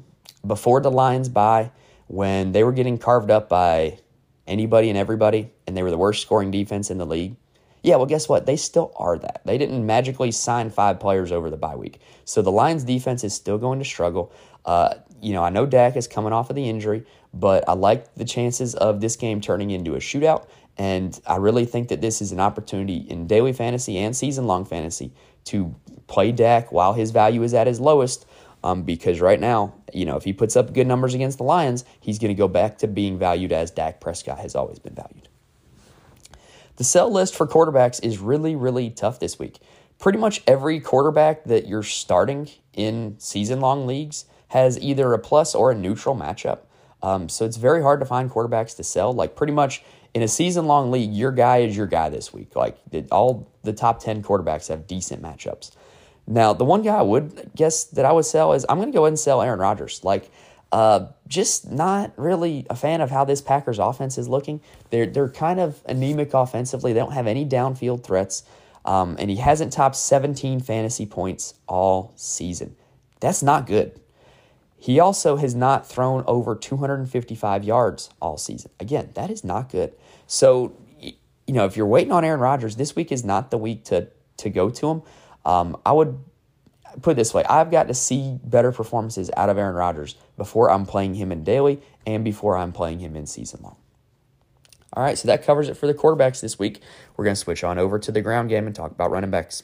before 0.47 0.81
the 0.81 0.91
Lions 0.91 1.29
bye, 1.29 1.73
when 2.07 2.53
they 2.53 2.63
were 2.63 2.73
getting 2.73 2.99
carved 2.99 3.31
up 3.31 3.49
by 3.49 3.99
anybody 4.47 4.89
and 4.89 4.97
everybody, 4.97 5.51
and 5.67 5.77
they 5.77 5.83
were 5.83 5.91
the 5.91 5.99
worst 5.99 6.23
scoring 6.23 6.53
defense 6.53 6.91
in 6.91 6.99
the 6.99 7.07
league? 7.07 7.35
Yeah, 7.83 7.97
well, 7.97 8.07
guess 8.07 8.29
what? 8.29 8.47
They 8.47 8.57
still 8.57 8.93
are 8.97 9.19
that. 9.19 9.43
They 9.45 9.59
didn't 9.59 9.85
magically 9.85 10.31
sign 10.31 10.71
five 10.71 11.01
players 11.01 11.33
over 11.33 11.51
the 11.51 11.57
bye 11.57 11.77
week. 11.77 12.01
So 12.25 12.41
the 12.41 12.53
Lions 12.53 12.85
defense 12.85 13.25
is 13.25 13.35
still 13.35 13.59
going 13.59 13.79
to 13.81 13.85
struggle. 13.85 14.33
Uh, 14.65 14.95
you 15.21 15.33
know, 15.33 15.43
I 15.43 15.51
know 15.51 15.67
Dak 15.67 15.97
is 15.97 16.07
coming 16.07 16.33
off 16.33 16.51
of 16.51 16.57
the 16.57 16.69
injury, 16.69 17.05
but 17.35 17.69
I 17.69 17.73
like 17.73 18.15
the 18.15 18.25
chances 18.25 18.75
of 18.75 19.01
this 19.01 19.17
game 19.17 19.41
turning 19.41 19.71
into 19.71 19.95
a 19.95 19.99
shootout. 19.99 20.47
And 20.77 21.21
I 21.27 21.37
really 21.37 21.65
think 21.67 21.89
that 21.89 22.01
this 22.01 22.23
is 22.23 22.33
an 22.33 22.41
opportunity 22.41 22.97
in 22.97 23.27
daily 23.27 23.53
fantasy 23.53 23.99
and 23.99 24.17
season 24.17 24.47
long 24.47 24.65
fantasy 24.65 25.13
to 25.47 25.75
play 26.07 26.33
Dak 26.33 26.73
while 26.73 26.95
his 26.95 27.11
value 27.11 27.43
is 27.43 27.55
at 27.55 27.67
his 27.67 27.81
lowest. 27.81 28.27
Um, 28.63 28.83
because 28.83 29.21
right 29.21 29.39
now, 29.39 29.75
you 29.93 30.07
know, 30.07 30.17
if 30.17 30.25
he 30.25 30.33
puts 30.33 30.57
up 30.57 30.73
good 30.73 30.87
numbers 30.87 31.13
against 31.13 31.37
the 31.37 31.45
Lions, 31.45 31.85
he's 32.01 32.19
going 32.19 32.31
to 32.31 32.39
go 32.39 32.49
back 32.49 32.79
to 32.79 32.87
being 32.89 33.19
valued 33.19 33.53
as 33.53 33.71
Dak 33.71 34.01
Prescott 34.01 34.39
has 34.39 34.55
always 34.55 34.79
been 34.79 34.95
valued. 34.95 35.29
The 36.77 36.85
sell 36.85 37.13
list 37.13 37.35
for 37.37 37.47
quarterbacks 37.47 38.03
is 38.03 38.19
really, 38.19 38.57
really 38.57 38.89
tough 38.89 39.21
this 39.21 39.39
week. 39.39 39.59
Pretty 39.99 40.19
much 40.19 40.43
every 40.47 40.81
quarterback 40.81 41.45
that 41.45 41.69
you're 41.69 41.83
starting 41.83 42.49
in 42.73 43.17
season 43.19 43.61
long 43.61 43.87
leagues 43.87 44.25
has 44.49 44.79
either 44.81 45.13
a 45.13 45.19
plus 45.19 45.55
or 45.55 45.71
a 45.71 45.75
neutral 45.75 46.17
matchup. 46.17 46.61
Um, 47.05 47.29
so 47.29 47.45
it's 47.45 47.59
very 47.59 47.83
hard 47.83 48.01
to 48.01 48.07
find 48.07 48.31
quarterbacks 48.31 48.75
to 48.77 48.83
sell. 48.83 49.13
Like 49.13 49.37
pretty 49.37 49.53
much 49.53 49.83
in 50.15 50.23
a 50.23 50.29
season 50.29 50.67
long 50.67 50.91
league, 50.91 51.13
your 51.13 51.33
guy 51.33 51.59
is 51.59 51.77
your 51.77 51.87
guy 51.87 52.09
this 52.09 52.33
week. 52.33 52.57
Like 52.57 52.79
all 53.11 53.53
the 53.63 53.75
top 53.75 54.03
10 54.03 54.23
quarterbacks 54.23 54.69
have 54.69 54.87
decent 54.87 55.23
matchups. 55.23 55.73
Now, 56.27 56.55
the 56.55 56.65
one 56.65 56.81
guy 56.81 56.95
I 56.95 57.03
would 57.03 57.51
guess 57.55 57.85
that 57.85 58.07
I 58.07 58.13
would 58.13 58.25
sell 58.25 58.55
is 58.55 58.65
I'm 58.71 58.79
going 58.79 58.91
to 58.91 58.97
go 58.97 59.05
ahead 59.05 59.13
and 59.13 59.19
sell 59.19 59.43
Aaron 59.43 59.61
Rodgers. 59.61 60.03
Like, 60.03 60.31
uh, 60.73 61.09
just 61.29 61.71
not 61.71 62.13
really 62.17 62.67
a 62.71 62.75
fan 62.75 63.03
of 63.03 63.11
how 63.11 63.27
this 63.27 63.43
Packers 63.43 63.79
offense 63.79 64.17
is 64.17 64.27
looking. 64.27 64.63
They're 64.89 65.07
they're 65.07 65.29
kind 65.29 65.61
of 65.61 65.83
anemic 65.87 66.33
offensively. 66.33 66.95
They 66.95 67.01
don't 67.01 67.13
have 67.13 67.27
any 67.27 67.45
downfield 67.45 68.03
threats, 68.03 68.45
um, 68.87 69.17
and 69.19 69.31
he 69.31 69.37
hasn't 69.37 69.75
topped 69.75 69.95
17 69.95 70.61
fantasy 70.61 71.05
points 71.05 71.55
all 71.69 72.13
season. 72.17 72.75
That's 73.21 73.43
not 73.43 73.67
good. 73.67 74.01
He 74.85 75.01
also 75.01 75.37
has 75.37 75.55
not 75.55 75.89
thrown 75.89 76.25
over 76.27 76.55
255 76.55 77.65
yards 77.65 78.11
all 78.21 78.37
season. 78.37 78.71
Again, 78.79 79.13
that 79.15 79.31
is 79.31 79.43
not 79.43 79.71
good. 79.71 79.95
So, 80.27 80.77
you 81.01 81.55
know, 81.55 81.65
if 81.65 81.75
you're 81.75 81.87
waiting 81.87 82.13
on 82.13 82.23
Aaron 82.23 82.39
Rodgers, 82.41 82.77
this 82.77 82.95
week 82.95 83.11
is 83.11 83.25
not 83.25 83.51
the 83.51 83.57
week 83.57 83.85
to 83.85 84.09
to 84.37 84.51
go 84.51 84.69
to 84.69 84.91
him. 84.91 85.03
Um, 85.47 85.79
I 85.87 85.93
would 85.93 86.23
put 87.01 87.13
it 87.13 87.15
this 87.15 87.33
way 87.33 87.45
I've 87.45 87.71
got 87.71 87.89
to 87.89 87.95
see 87.95 88.39
better 88.45 88.73
performances 88.73 89.31
out 89.39 89.49
of 89.49 89.57
Aaron 89.57 89.75
Rodgers 89.75 90.17
before 90.37 90.71
I'm 90.71 90.85
playing 90.85 91.15
him 91.15 91.33
in 91.33 91.45
daily 91.45 91.81
and 92.07 92.23
before 92.23 92.55
I'm 92.55 92.73
playing 92.73 92.99
him 92.99 93.17
in 93.17 93.25
season 93.25 93.61
long. 93.63 93.79
All 94.93 95.03
right, 95.03 95.17
so 95.17 95.29
that 95.29 95.45
covers 95.45 95.71
it 95.71 95.79
for 95.79 95.87
the 95.87 95.95
quarterbacks 95.95 96.43
this 96.43 96.59
week. 96.59 96.83
We're 97.17 97.25
going 97.25 97.37
to 97.37 97.41
switch 97.41 97.65
on 97.65 97.79
over 97.79 97.99
to 97.99 98.13
the 98.13 98.21
ground 98.21 98.51
game 98.51 98.67
and 98.67 98.77
talk 98.77 98.91
about 98.91 99.11
running 99.11 99.31
backs. 99.31 99.63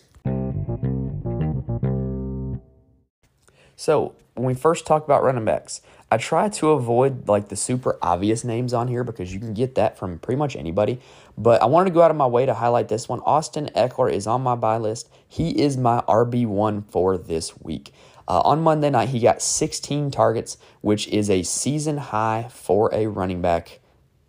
So, 3.81 4.15
when 4.35 4.45
we 4.45 4.53
first 4.53 4.87
talk 4.87 5.07
about 5.07 5.23
running 5.23 5.47
backs, 5.47 5.81
I 6.11 6.19
try 6.19 6.51
to 6.51 6.73
avoid 6.73 7.27
like 7.29 7.49
the 7.49 7.57
super 7.57 7.97
obvious 8.03 8.45
names 8.45 8.75
on 8.75 8.89
here 8.89 9.03
because 9.03 9.33
you 9.33 9.41
can 9.41 9.55
get 9.55 9.75
that 9.77 9.97
from 9.97 10.19
pretty 10.19 10.37
much 10.37 10.55
anybody. 10.55 11.01
But 11.39 11.63
I 11.63 11.65
wanted 11.65 11.89
to 11.89 11.95
go 11.95 12.03
out 12.03 12.11
of 12.11 12.17
my 12.19 12.27
way 12.27 12.45
to 12.45 12.53
highlight 12.53 12.89
this 12.89 13.09
one. 13.09 13.21
Austin 13.21 13.71
Ekeler 13.75 14.13
is 14.13 14.27
on 14.27 14.43
my 14.43 14.55
buy 14.55 14.77
list. 14.77 15.09
He 15.27 15.63
is 15.63 15.79
my 15.79 16.03
RB1 16.03 16.91
for 16.91 17.17
this 17.17 17.59
week. 17.59 17.95
Uh, 18.29 18.43
on 18.45 18.61
Monday 18.61 18.91
night, 18.91 19.09
he 19.09 19.19
got 19.19 19.41
16 19.41 20.11
targets, 20.11 20.59
which 20.83 21.09
is 21.09 21.31
a 21.31 21.43
season 21.43 21.97
high 21.97 22.49
for 22.51 22.95
a 22.95 23.07
running 23.07 23.41
back 23.41 23.81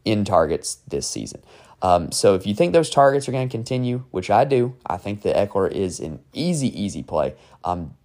in 0.05 0.24
targets 0.24 0.75
this 0.88 1.10
season. 1.10 1.41
Um, 1.81 2.12
so 2.12 2.36
if 2.36 2.46
you 2.46 2.53
think 2.53 2.74
those 2.74 2.89
targets 2.89 3.27
are 3.27 3.31
going 3.31 3.48
to 3.48 3.51
continue, 3.51 4.03
which 4.12 4.29
I 4.29 4.46
do, 4.46 4.75
I 4.86 4.98
think 4.98 5.24
that 5.24 5.36
Ekeler 5.36 5.72
is 5.72 6.00
an 6.00 6.20
easy, 6.34 6.67
easy 6.79 7.01
play. 7.01 7.34
Um, 7.63 7.96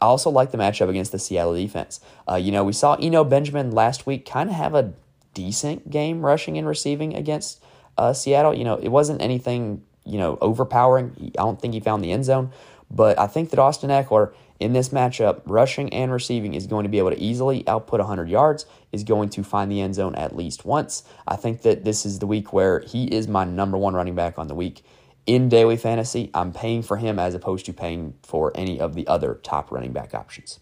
I 0.00 0.06
also 0.06 0.30
like 0.30 0.50
the 0.50 0.58
matchup 0.58 0.88
against 0.88 1.12
the 1.12 1.18
Seattle 1.18 1.54
defense. 1.54 2.00
Uh, 2.28 2.36
you 2.36 2.52
know, 2.52 2.64
we 2.64 2.72
saw 2.72 2.94
Eno 2.94 3.24
Benjamin 3.24 3.70
last 3.70 4.06
week 4.06 4.24
kind 4.24 4.48
of 4.48 4.56
have 4.56 4.74
a 4.74 4.92
decent 5.34 5.90
game 5.90 6.24
rushing 6.24 6.56
and 6.56 6.66
receiving 6.66 7.14
against 7.14 7.62
uh, 7.98 8.12
Seattle. 8.12 8.54
You 8.54 8.64
know, 8.64 8.76
it 8.76 8.88
wasn't 8.88 9.20
anything, 9.20 9.82
you 10.04 10.18
know, 10.18 10.38
overpowering. 10.40 11.32
I 11.38 11.42
don't 11.42 11.60
think 11.60 11.74
he 11.74 11.80
found 11.80 12.02
the 12.02 12.12
end 12.12 12.24
zone, 12.24 12.50
but 12.90 13.18
I 13.18 13.26
think 13.26 13.50
that 13.50 13.58
Austin 13.58 13.90
Ekeler 13.90 14.32
in 14.58 14.74
this 14.74 14.90
matchup, 14.90 15.40
rushing 15.46 15.92
and 15.92 16.12
receiving, 16.12 16.54
is 16.54 16.66
going 16.66 16.82
to 16.84 16.90
be 16.90 16.98
able 16.98 17.10
to 17.10 17.18
easily 17.18 17.66
output 17.66 17.98
100 17.98 18.28
yards, 18.28 18.66
is 18.92 19.04
going 19.04 19.30
to 19.30 19.42
find 19.42 19.72
the 19.72 19.80
end 19.80 19.94
zone 19.94 20.14
at 20.14 20.36
least 20.36 20.66
once. 20.66 21.02
I 21.26 21.36
think 21.36 21.62
that 21.62 21.84
this 21.84 22.04
is 22.04 22.18
the 22.18 22.26
week 22.26 22.52
where 22.52 22.80
he 22.80 23.04
is 23.04 23.26
my 23.26 23.44
number 23.44 23.78
one 23.78 23.94
running 23.94 24.14
back 24.14 24.38
on 24.38 24.48
the 24.48 24.54
week. 24.54 24.84
In 25.30 25.48
daily 25.48 25.76
fantasy, 25.76 26.28
I'm 26.34 26.50
paying 26.50 26.82
for 26.82 26.96
him 26.96 27.20
as 27.20 27.36
opposed 27.36 27.64
to 27.66 27.72
paying 27.72 28.14
for 28.24 28.50
any 28.56 28.80
of 28.80 28.96
the 28.96 29.06
other 29.06 29.38
top 29.44 29.70
running 29.70 29.92
back 29.92 30.12
options. 30.12 30.58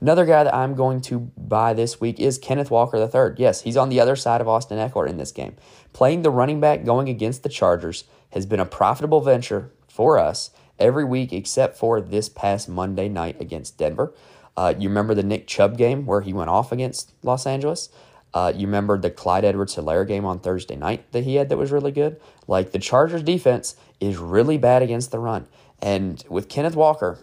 Another 0.00 0.26
guy 0.26 0.42
that 0.42 0.52
I'm 0.52 0.74
going 0.74 1.00
to 1.02 1.30
buy 1.36 1.72
this 1.72 2.00
week 2.00 2.18
is 2.18 2.36
Kenneth 2.36 2.68
Walker 2.68 2.96
III. 2.96 3.36
Yes, 3.38 3.60
he's 3.60 3.76
on 3.76 3.90
the 3.90 4.00
other 4.00 4.16
side 4.16 4.40
of 4.40 4.48
Austin 4.48 4.76
Ekeler 4.76 5.08
in 5.08 5.18
this 5.18 5.30
game. 5.30 5.54
Playing 5.92 6.22
the 6.22 6.32
running 6.32 6.58
back 6.58 6.84
going 6.84 7.08
against 7.08 7.44
the 7.44 7.48
Chargers 7.48 8.02
has 8.30 8.44
been 8.44 8.58
a 8.58 8.66
profitable 8.66 9.20
venture 9.20 9.70
for 9.86 10.18
us 10.18 10.50
every 10.80 11.04
week 11.04 11.32
except 11.32 11.76
for 11.76 12.00
this 12.00 12.28
past 12.28 12.68
Monday 12.68 13.08
night 13.08 13.40
against 13.40 13.78
Denver. 13.78 14.12
Uh, 14.56 14.74
you 14.76 14.88
remember 14.88 15.14
the 15.14 15.22
Nick 15.22 15.46
Chubb 15.46 15.78
game 15.78 16.06
where 16.06 16.22
he 16.22 16.32
went 16.32 16.50
off 16.50 16.72
against 16.72 17.12
Los 17.22 17.46
Angeles? 17.46 17.88
Uh, 18.34 18.52
you 18.54 18.66
remember 18.66 18.98
the 18.98 19.10
Clyde 19.10 19.44
Edwards 19.44 19.76
Helaire 19.76 20.06
game 20.06 20.24
on 20.24 20.40
Thursday 20.40 20.76
night 20.76 21.10
that 21.12 21.24
he 21.24 21.34
had 21.34 21.48
that 21.50 21.58
was 21.58 21.70
really 21.70 21.92
good? 21.92 22.20
Like 22.46 22.72
the 22.72 22.78
Chargers 22.78 23.22
defense 23.22 23.76
is 24.00 24.16
really 24.16 24.58
bad 24.58 24.82
against 24.82 25.10
the 25.10 25.18
run. 25.18 25.46
And 25.80 26.24
with 26.28 26.48
Kenneth 26.48 26.76
Walker, 26.76 27.18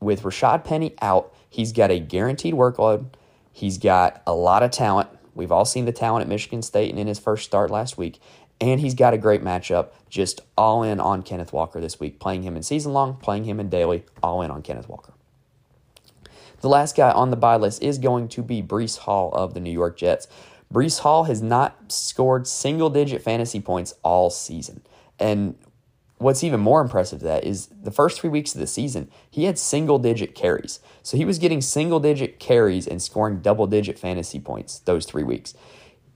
with 0.00 0.22
Rashaad 0.22 0.64
Penny 0.64 0.94
out, 1.02 1.34
he's 1.50 1.72
got 1.72 1.90
a 1.90 1.98
guaranteed 1.98 2.54
workload. 2.54 3.06
He's 3.52 3.78
got 3.78 4.22
a 4.26 4.34
lot 4.34 4.62
of 4.62 4.70
talent. 4.70 5.10
We've 5.34 5.52
all 5.52 5.64
seen 5.64 5.84
the 5.84 5.92
talent 5.92 6.22
at 6.22 6.28
Michigan 6.28 6.62
State 6.62 6.90
and 6.90 6.98
in 6.98 7.06
his 7.06 7.18
first 7.18 7.44
start 7.44 7.70
last 7.70 7.98
week 7.98 8.20
and 8.60 8.80
he's 8.80 8.94
got 8.94 9.14
a 9.14 9.18
great 9.18 9.42
matchup. 9.42 9.88
Just 10.08 10.40
all 10.56 10.82
in 10.82 11.00
on 11.00 11.22
Kenneth 11.22 11.52
Walker 11.52 11.80
this 11.80 11.98
week, 11.98 12.18
playing 12.20 12.42
him 12.42 12.56
in 12.56 12.62
season 12.62 12.92
long, 12.92 13.16
playing 13.16 13.44
him 13.44 13.60
in 13.60 13.68
daily, 13.68 14.04
all 14.22 14.42
in 14.42 14.50
on 14.50 14.62
Kenneth 14.62 14.88
Walker. 14.88 15.12
The 16.64 16.70
last 16.70 16.96
guy 16.96 17.10
on 17.10 17.28
the 17.28 17.36
buy 17.36 17.56
list 17.56 17.82
is 17.82 17.98
going 17.98 18.28
to 18.28 18.42
be 18.42 18.62
Breece 18.62 18.96
Hall 18.96 19.30
of 19.34 19.52
the 19.52 19.60
New 19.60 19.70
York 19.70 19.98
Jets. 19.98 20.28
Breece 20.72 21.00
Hall 21.00 21.24
has 21.24 21.42
not 21.42 21.92
scored 21.92 22.46
single 22.46 22.88
digit 22.88 23.20
fantasy 23.20 23.60
points 23.60 23.92
all 24.02 24.30
season. 24.30 24.80
And 25.18 25.56
what's 26.16 26.42
even 26.42 26.60
more 26.60 26.80
impressive 26.80 27.18
to 27.18 27.26
that 27.26 27.44
is 27.44 27.66
the 27.66 27.90
first 27.90 28.18
three 28.18 28.30
weeks 28.30 28.54
of 28.54 28.62
the 28.62 28.66
season, 28.66 29.10
he 29.30 29.44
had 29.44 29.58
single 29.58 29.98
digit 29.98 30.34
carries. 30.34 30.80
So 31.02 31.18
he 31.18 31.26
was 31.26 31.38
getting 31.38 31.60
single 31.60 32.00
digit 32.00 32.40
carries 32.40 32.86
and 32.86 33.02
scoring 33.02 33.40
double 33.40 33.66
digit 33.66 33.98
fantasy 33.98 34.40
points 34.40 34.78
those 34.78 35.04
three 35.04 35.22
weeks. 35.22 35.52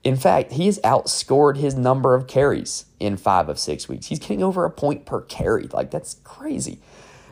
In 0.03 0.15
fact, 0.15 0.53
he 0.53 0.65
has 0.65 0.79
outscored 0.79 1.57
his 1.57 1.75
number 1.75 2.15
of 2.15 2.25
carries 2.25 2.85
in 2.99 3.17
five 3.17 3.49
of 3.49 3.59
six 3.59 3.87
weeks. 3.87 4.07
He's 4.07 4.17
getting 4.17 4.41
over 4.41 4.65
a 4.65 4.71
point 4.71 5.05
per 5.05 5.21
carry. 5.21 5.67
Like, 5.67 5.91
that's 5.91 6.15
crazy. 6.23 6.81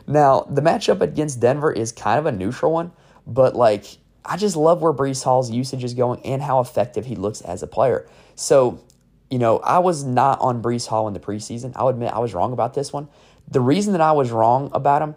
Now, 0.06 0.46
the 0.48 0.62
matchup 0.62 1.00
against 1.00 1.40
Denver 1.40 1.72
is 1.72 1.90
kind 1.90 2.20
of 2.20 2.24
a 2.24 2.32
neutral 2.32 2.70
one, 2.70 2.92
but 3.28 3.54
like, 3.54 3.98
I 4.24 4.36
just 4.36 4.56
love 4.56 4.82
where 4.82 4.92
Breece 4.92 5.22
Hall's 5.22 5.50
usage 5.50 5.84
is 5.84 5.94
going 5.94 6.20
and 6.24 6.42
how 6.42 6.60
effective 6.60 7.06
he 7.06 7.14
looks 7.14 7.40
as 7.42 7.62
a 7.62 7.66
player. 7.66 8.08
So, 8.34 8.82
you 9.30 9.38
know, 9.38 9.58
I 9.58 9.78
was 9.78 10.02
not 10.02 10.40
on 10.40 10.62
Breece 10.62 10.88
Hall 10.88 11.06
in 11.06 11.14
the 11.14 11.20
preseason. 11.20 11.72
I'll 11.76 11.88
admit 11.88 12.12
I 12.12 12.18
was 12.18 12.34
wrong 12.34 12.52
about 12.52 12.74
this 12.74 12.92
one. 12.92 13.08
The 13.46 13.60
reason 13.60 13.92
that 13.92 14.00
I 14.00 14.12
was 14.12 14.30
wrong 14.30 14.70
about 14.72 15.02
him, 15.02 15.14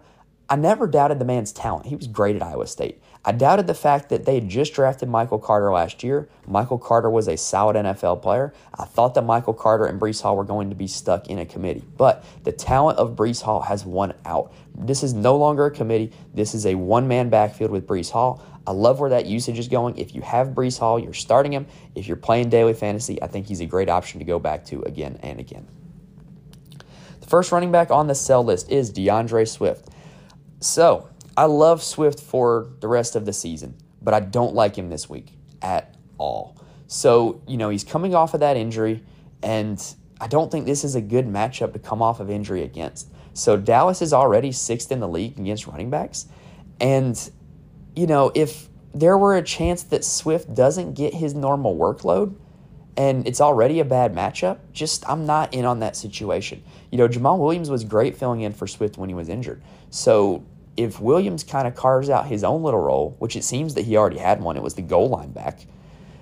I 0.52 0.56
never 0.56 0.86
doubted 0.86 1.18
the 1.18 1.24
man's 1.24 1.50
talent. 1.50 1.86
He 1.86 1.96
was 1.96 2.06
great 2.06 2.36
at 2.36 2.42
Iowa 2.42 2.66
State. 2.66 3.00
I 3.24 3.32
doubted 3.32 3.66
the 3.66 3.72
fact 3.72 4.10
that 4.10 4.26
they 4.26 4.34
had 4.34 4.50
just 4.50 4.74
drafted 4.74 5.08
Michael 5.08 5.38
Carter 5.38 5.72
last 5.72 6.04
year. 6.04 6.28
Michael 6.46 6.76
Carter 6.76 7.08
was 7.08 7.26
a 7.26 7.38
solid 7.38 7.74
NFL 7.74 8.20
player. 8.20 8.52
I 8.78 8.84
thought 8.84 9.14
that 9.14 9.22
Michael 9.22 9.54
Carter 9.54 9.86
and 9.86 9.98
Breece 9.98 10.20
Hall 10.20 10.36
were 10.36 10.44
going 10.44 10.68
to 10.68 10.76
be 10.76 10.86
stuck 10.86 11.28
in 11.28 11.38
a 11.38 11.46
committee, 11.46 11.82
but 11.96 12.22
the 12.44 12.52
talent 12.52 12.98
of 12.98 13.16
Breece 13.16 13.40
Hall 13.40 13.62
has 13.62 13.86
won 13.86 14.12
out. 14.26 14.52
This 14.74 15.02
is 15.02 15.14
no 15.14 15.38
longer 15.38 15.64
a 15.64 15.70
committee. 15.70 16.12
This 16.34 16.54
is 16.54 16.66
a 16.66 16.74
one 16.74 17.08
man 17.08 17.30
backfield 17.30 17.70
with 17.70 17.86
Breece 17.86 18.10
Hall. 18.10 18.44
I 18.66 18.72
love 18.72 19.00
where 19.00 19.08
that 19.08 19.24
usage 19.24 19.58
is 19.58 19.68
going. 19.68 19.96
If 19.96 20.14
you 20.14 20.20
have 20.20 20.48
Breece 20.48 20.78
Hall, 20.78 20.98
you're 20.98 21.14
starting 21.14 21.54
him. 21.54 21.66
If 21.94 22.06
you're 22.06 22.18
playing 22.18 22.50
daily 22.50 22.74
fantasy, 22.74 23.22
I 23.22 23.26
think 23.26 23.46
he's 23.46 23.62
a 23.62 23.66
great 23.66 23.88
option 23.88 24.18
to 24.18 24.26
go 24.26 24.38
back 24.38 24.66
to 24.66 24.82
again 24.82 25.18
and 25.22 25.40
again. 25.40 25.66
The 27.20 27.26
first 27.26 27.52
running 27.52 27.72
back 27.72 27.90
on 27.90 28.06
the 28.06 28.14
sell 28.14 28.44
list 28.44 28.70
is 28.70 28.90
D'Andre 28.90 29.46
Swift. 29.46 29.88
So, 30.62 31.08
I 31.36 31.46
love 31.46 31.82
Swift 31.82 32.20
for 32.20 32.68
the 32.78 32.86
rest 32.86 33.16
of 33.16 33.26
the 33.26 33.32
season, 33.32 33.74
but 34.00 34.14
I 34.14 34.20
don't 34.20 34.54
like 34.54 34.76
him 34.76 34.90
this 34.90 35.10
week 35.10 35.32
at 35.60 35.96
all. 36.18 36.56
So, 36.86 37.42
you 37.48 37.56
know, 37.56 37.68
he's 37.68 37.82
coming 37.82 38.14
off 38.14 38.32
of 38.32 38.40
that 38.40 38.56
injury, 38.56 39.02
and 39.42 39.82
I 40.20 40.28
don't 40.28 40.52
think 40.52 40.66
this 40.66 40.84
is 40.84 40.94
a 40.94 41.00
good 41.00 41.26
matchup 41.26 41.72
to 41.72 41.80
come 41.80 42.00
off 42.00 42.20
of 42.20 42.30
injury 42.30 42.62
against. 42.62 43.08
So, 43.34 43.56
Dallas 43.56 44.00
is 44.02 44.12
already 44.12 44.52
sixth 44.52 44.92
in 44.92 45.00
the 45.00 45.08
league 45.08 45.36
against 45.36 45.66
running 45.66 45.90
backs. 45.90 46.26
And, 46.80 47.18
you 47.96 48.06
know, 48.06 48.30
if 48.32 48.68
there 48.94 49.18
were 49.18 49.36
a 49.36 49.42
chance 49.42 49.82
that 49.84 50.04
Swift 50.04 50.54
doesn't 50.54 50.94
get 50.94 51.14
his 51.14 51.34
normal 51.34 51.76
workload, 51.76 52.36
and 52.96 53.26
it's 53.26 53.40
already 53.40 53.80
a 53.80 53.84
bad 53.84 54.14
matchup, 54.14 54.58
just 54.72 55.08
I'm 55.08 55.24
not 55.26 55.54
in 55.54 55.64
on 55.64 55.80
that 55.80 55.96
situation. 55.96 56.62
You 56.90 56.98
know, 56.98 57.08
Jamaal 57.08 57.38
Williams 57.38 57.70
was 57.70 57.84
great 57.84 58.16
filling 58.16 58.42
in 58.42 58.52
for 58.52 58.66
Swift 58.66 58.98
when 58.98 59.08
he 59.08 59.14
was 59.14 59.28
injured. 59.28 59.62
So 59.90 60.44
if 60.76 61.00
Williams 61.00 61.44
kind 61.44 61.68
of 61.68 61.74
carves 61.74 62.08
out 62.08 62.26
his 62.26 62.44
own 62.44 62.62
little 62.62 62.80
role, 62.80 63.16
which 63.18 63.36
it 63.36 63.44
seems 63.44 63.74
that 63.74 63.84
he 63.84 63.96
already 63.96 64.18
had 64.18 64.40
one, 64.40 64.56
it 64.56 64.62
was 64.62 64.74
the 64.74 64.82
goal 64.82 65.08
line 65.08 65.30
back, 65.30 65.66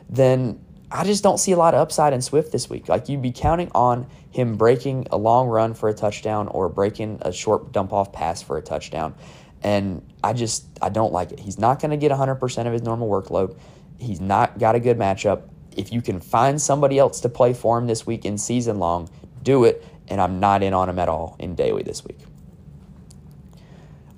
then 0.08 0.64
I 0.90 1.04
just 1.04 1.22
don't 1.22 1.38
see 1.38 1.52
a 1.52 1.56
lot 1.56 1.74
of 1.74 1.80
upside 1.80 2.12
in 2.12 2.20
Swift 2.20 2.50
this 2.50 2.68
week. 2.68 2.88
Like 2.88 3.08
you'd 3.08 3.22
be 3.22 3.30
counting 3.30 3.70
on 3.74 4.08
him 4.30 4.56
breaking 4.56 5.06
a 5.12 5.16
long 5.16 5.46
run 5.46 5.74
for 5.74 5.88
a 5.88 5.94
touchdown 5.94 6.48
or 6.48 6.68
breaking 6.68 7.18
a 7.22 7.32
short 7.32 7.70
dump 7.72 7.92
off 7.92 8.12
pass 8.12 8.42
for 8.42 8.58
a 8.58 8.62
touchdown. 8.62 9.14
And 9.62 10.02
I 10.24 10.32
just 10.32 10.66
I 10.82 10.88
don't 10.88 11.12
like 11.12 11.30
it. 11.32 11.38
He's 11.38 11.58
not 11.58 11.80
going 11.80 11.92
to 11.92 11.96
get 11.96 12.10
100% 12.10 12.66
of 12.66 12.72
his 12.72 12.82
normal 12.82 13.08
workload. 13.08 13.56
He's 13.98 14.20
not 14.20 14.58
got 14.58 14.74
a 14.74 14.80
good 14.80 14.98
matchup. 14.98 15.42
If 15.76 15.92
you 15.92 16.02
can 16.02 16.18
find 16.18 16.60
somebody 16.60 16.98
else 16.98 17.20
to 17.20 17.28
play 17.28 17.52
for 17.52 17.78
him 17.78 17.86
this 17.86 18.04
week 18.04 18.24
in 18.24 18.36
season 18.36 18.80
long, 18.80 19.08
do 19.42 19.64
it. 19.64 19.84
And 20.08 20.20
I'm 20.20 20.40
not 20.40 20.64
in 20.64 20.74
on 20.74 20.88
him 20.88 20.98
at 20.98 21.08
all 21.08 21.36
in 21.38 21.54
daily 21.54 21.84
this 21.84 22.04
week. 22.04 22.18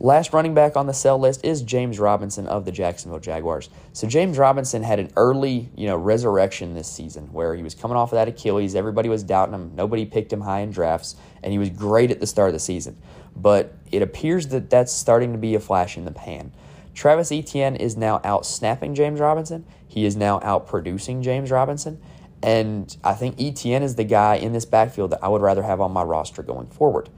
Last 0.02 0.32
running 0.32 0.52
back 0.52 0.76
on 0.76 0.88
the 0.88 0.92
sell 0.92 1.16
list 1.16 1.44
is 1.44 1.62
James 1.62 2.00
Robinson 2.00 2.48
of 2.48 2.64
the 2.64 2.72
Jacksonville 2.72 3.20
Jaguars. 3.20 3.70
So 3.92 4.08
James 4.08 4.36
Robinson 4.36 4.82
had 4.82 4.98
an 4.98 5.12
early, 5.14 5.70
you 5.76 5.86
know, 5.86 5.96
resurrection 5.96 6.74
this 6.74 6.90
season 6.90 7.32
where 7.32 7.54
he 7.54 7.62
was 7.62 7.76
coming 7.76 7.96
off 7.96 8.10
of 8.10 8.16
that 8.16 8.26
Achilles. 8.26 8.74
Everybody 8.74 9.08
was 9.08 9.22
doubting 9.22 9.54
him. 9.54 9.76
Nobody 9.76 10.04
picked 10.04 10.32
him 10.32 10.40
high 10.40 10.58
in 10.58 10.72
drafts, 10.72 11.14
and 11.44 11.52
he 11.52 11.58
was 11.58 11.70
great 11.70 12.10
at 12.10 12.18
the 12.18 12.26
start 12.26 12.48
of 12.48 12.52
the 12.52 12.58
season. 12.58 13.00
But 13.36 13.76
it 13.92 14.02
appears 14.02 14.48
that 14.48 14.70
that's 14.70 14.90
starting 14.90 15.30
to 15.34 15.38
be 15.38 15.54
a 15.54 15.60
flash 15.60 15.96
in 15.96 16.04
the 16.04 16.10
pan. 16.10 16.52
Travis 16.94 17.30
Etienne 17.30 17.76
is 17.76 17.96
now 17.96 18.20
out 18.24 18.44
snapping 18.44 18.96
James 18.96 19.20
Robinson. 19.20 19.64
He 19.86 20.04
is 20.04 20.16
now 20.16 20.40
out 20.42 20.66
producing 20.66 21.22
James 21.22 21.52
Robinson. 21.52 22.02
And 22.42 22.96
I 23.04 23.14
think 23.14 23.40
Etienne 23.40 23.84
is 23.84 23.94
the 23.94 24.02
guy 24.02 24.34
in 24.34 24.52
this 24.52 24.64
backfield 24.64 25.12
that 25.12 25.22
I 25.22 25.28
would 25.28 25.42
rather 25.42 25.62
have 25.62 25.80
on 25.80 25.92
my 25.92 26.02
roster 26.02 26.42
going 26.42 26.66
forward. 26.66 27.08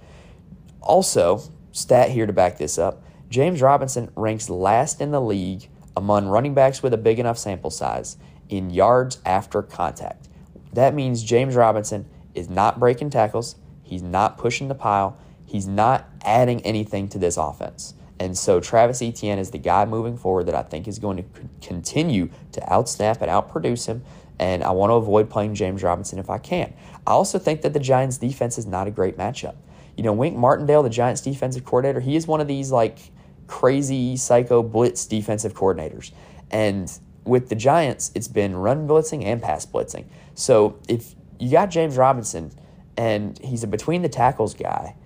Also, 0.83 1.51
stat 1.75 2.11
here 2.11 2.27
to 2.27 2.33
back 2.33 2.57
this 2.57 2.79
up 2.79 3.05
James 3.29 3.61
Robinson 3.61 4.11
ranks 4.17 4.49
last 4.49 5.01
in 5.01 5.11
the 5.11 5.21
league 5.21 5.69
among 5.97 6.27
running 6.27 6.55
backs 6.55 6.83
with 6.83 6.95
a 6.95 6.99
big 6.99 7.19
enough 7.19 7.37
sample 7.37 7.71
size 7.71 8.17
in 8.49 8.71
yards 8.71 9.19
after 9.27 9.63
contact. 9.63 10.29
That 10.73 10.95
means 10.95 11.23
James 11.23 11.55
Robinson 11.55 12.07
is 12.35 12.49
not 12.49 12.81
breaking 12.81 13.11
tackles, 13.11 13.57
he's 13.83 14.03
not 14.03 14.39
pushing 14.39 14.69
the 14.69 14.75
pile, 14.75 15.19
He's 15.55 15.69
not 15.69 16.09
adding 16.25 16.61
anything 16.63 17.09
to 17.11 17.19
this 17.19 17.37
offense. 17.37 17.95
And 18.19 18.37
so 18.37 18.61
Travis 18.61 19.03
Etienne 19.03 19.39
is 19.39 19.53
the 19.53 19.59
guy 19.59 19.85
moving 19.85 20.17
forward 20.17 20.47
that 20.47 20.55
I 20.55 20.63
think 20.63 20.89
is 20.89 20.99
going 20.99 21.17
to 21.17 21.25
continue 21.61 22.31
to 22.51 22.61
outsnap 22.63 23.21
and 23.21 23.31
outproduce 23.31 23.87
him. 23.87 24.03
And 24.39 24.65
I 24.65 24.73
want 24.73 24.91
to 24.91 24.95
avoid 24.95 25.31
playing 25.31 25.55
James 25.55 25.83
Robinson 25.83 26.19
if 26.19 26.29
I 26.29 26.39
can. 26.39 26.75
I 27.07 27.13
also 27.13 27.39
think 27.39 27.63
that 27.63 27.73
the 27.73 27.79
Giants' 27.79 28.19
defense 28.19 28.59
is 28.59 28.67
not 28.67 28.89
a 28.89 28.91
great 28.91 29.17
matchup. 29.17 29.55
You 29.97 30.05
know, 30.05 30.13
Wink 30.13 30.37
Martindale, 30.37 30.83
the 30.83 30.91
Giants' 30.91 31.21
defensive 31.21 31.65
coordinator, 31.65 32.01
he 32.01 32.17
is 32.17 32.27
one 32.27 32.41
of 32.41 32.49
these 32.49 32.71
like 32.71 32.99
crazy 33.47 34.17
psycho 34.17 34.63
blitz 34.63 35.07
defensive 35.07 35.55
coordinators. 35.55 36.13
And 36.51 36.91
with 37.25 37.49
the 37.49 37.55
Giants, 37.55 38.11
it's 38.15 38.29
been 38.29 38.57
run 38.57 38.87
blitzing 38.87 39.25
and 39.25 39.43
pass 39.43 39.67
blitzing. 39.67 40.05
So 40.35 40.79
if 40.89 41.15
you 41.39 41.51
got 41.51 41.71
James 41.71 41.97
Robinson 41.97 42.53
and 42.97 43.39
he's 43.43 43.63
a 43.63 43.67
between 43.67 44.03
the 44.03 44.09
tackles 44.09 44.55
guy 44.55 44.97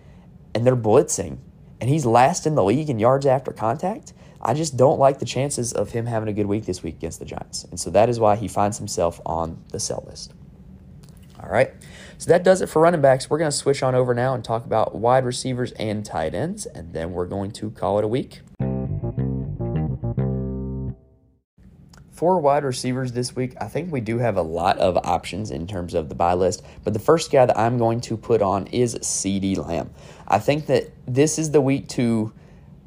and 0.55 0.67
they're 0.67 0.77
blitzing 0.77 1.39
and 1.81 1.89
he's 1.89 2.05
last 2.05 2.47
in 2.47 2.55
the 2.55 2.65
league 2.65 2.91
in 2.91 2.99
yards 2.99 3.27
after 3.27 3.53
contact, 3.53 4.13
I 4.41 4.55
just 4.55 4.77
don't 4.77 4.99
like 4.99 5.19
the 5.19 5.25
chances 5.25 5.73
of 5.73 5.91
him 5.91 6.07
having 6.07 6.29
a 6.29 6.33
good 6.33 6.47
week 6.47 6.65
this 6.65 6.83
week 6.83 6.95
against 6.95 7.19
the 7.19 7.25
Giants. 7.25 7.65
And 7.65 7.79
so 7.79 7.91
that 7.91 8.09
is 8.09 8.21
why 8.21 8.37
he 8.37 8.49
finds 8.49 8.79
himself 8.79 9.21
on 9.27 9.63
the 9.71 9.81
sell 9.81 10.05
list. 10.07 10.33
All 11.43 11.49
right. 11.49 11.73
So 12.19 12.31
that 12.31 12.43
does 12.43 12.61
it 12.61 12.69
for 12.69 12.83
running 12.83 13.01
backs. 13.01 13.31
We're 13.31 13.39
going 13.39 13.51
to 13.51 13.57
switch 13.57 13.81
on 13.81 13.95
over 13.95 14.13
now 14.13 14.35
and 14.35 14.45
talk 14.45 14.65
about 14.65 14.93
wide 14.93 15.25
receivers 15.25 15.71
and 15.73 16.05
tight 16.05 16.35
ends, 16.35 16.67
and 16.67 16.93
then 16.93 17.13
we're 17.13 17.27
going 17.27 17.53
to 17.53 17.71
call 17.71 18.01
it 18.01 18.05
a 18.05 18.09
week. 18.09 18.41
For 22.11 22.41
wide 22.41 22.65
receivers 22.65 23.13
this 23.13 23.37
week, 23.37 23.55
I 23.61 23.69
think 23.69 23.93
we 23.93 24.01
do 24.01 24.19
have 24.19 24.37
a 24.37 24.43
lot 24.43 24.79
of 24.79 24.97
options 24.97 25.53
in 25.53 25.69
terms 25.69 25.95
of 25.95 26.09
the 26.09 26.17
buy 26.17 26.35
list, 26.35 26.65
but 26.83 26.93
the 26.93 26.99
first 26.99 27.31
guy 27.31 27.47
that 27.47 27.57
I'm 27.57 27.79
going 27.79 28.01
to 28.01 28.17
put 28.17 28.43
on 28.43 28.67
is 28.67 28.97
CeeDee 28.97 29.57
Lamb. 29.57 29.91
I 30.27 30.41
think 30.41 30.67
that 30.67 30.91
this 31.07 31.39
is 31.39 31.53
the 31.53 31.61
week 31.61 31.87
to 31.91 32.33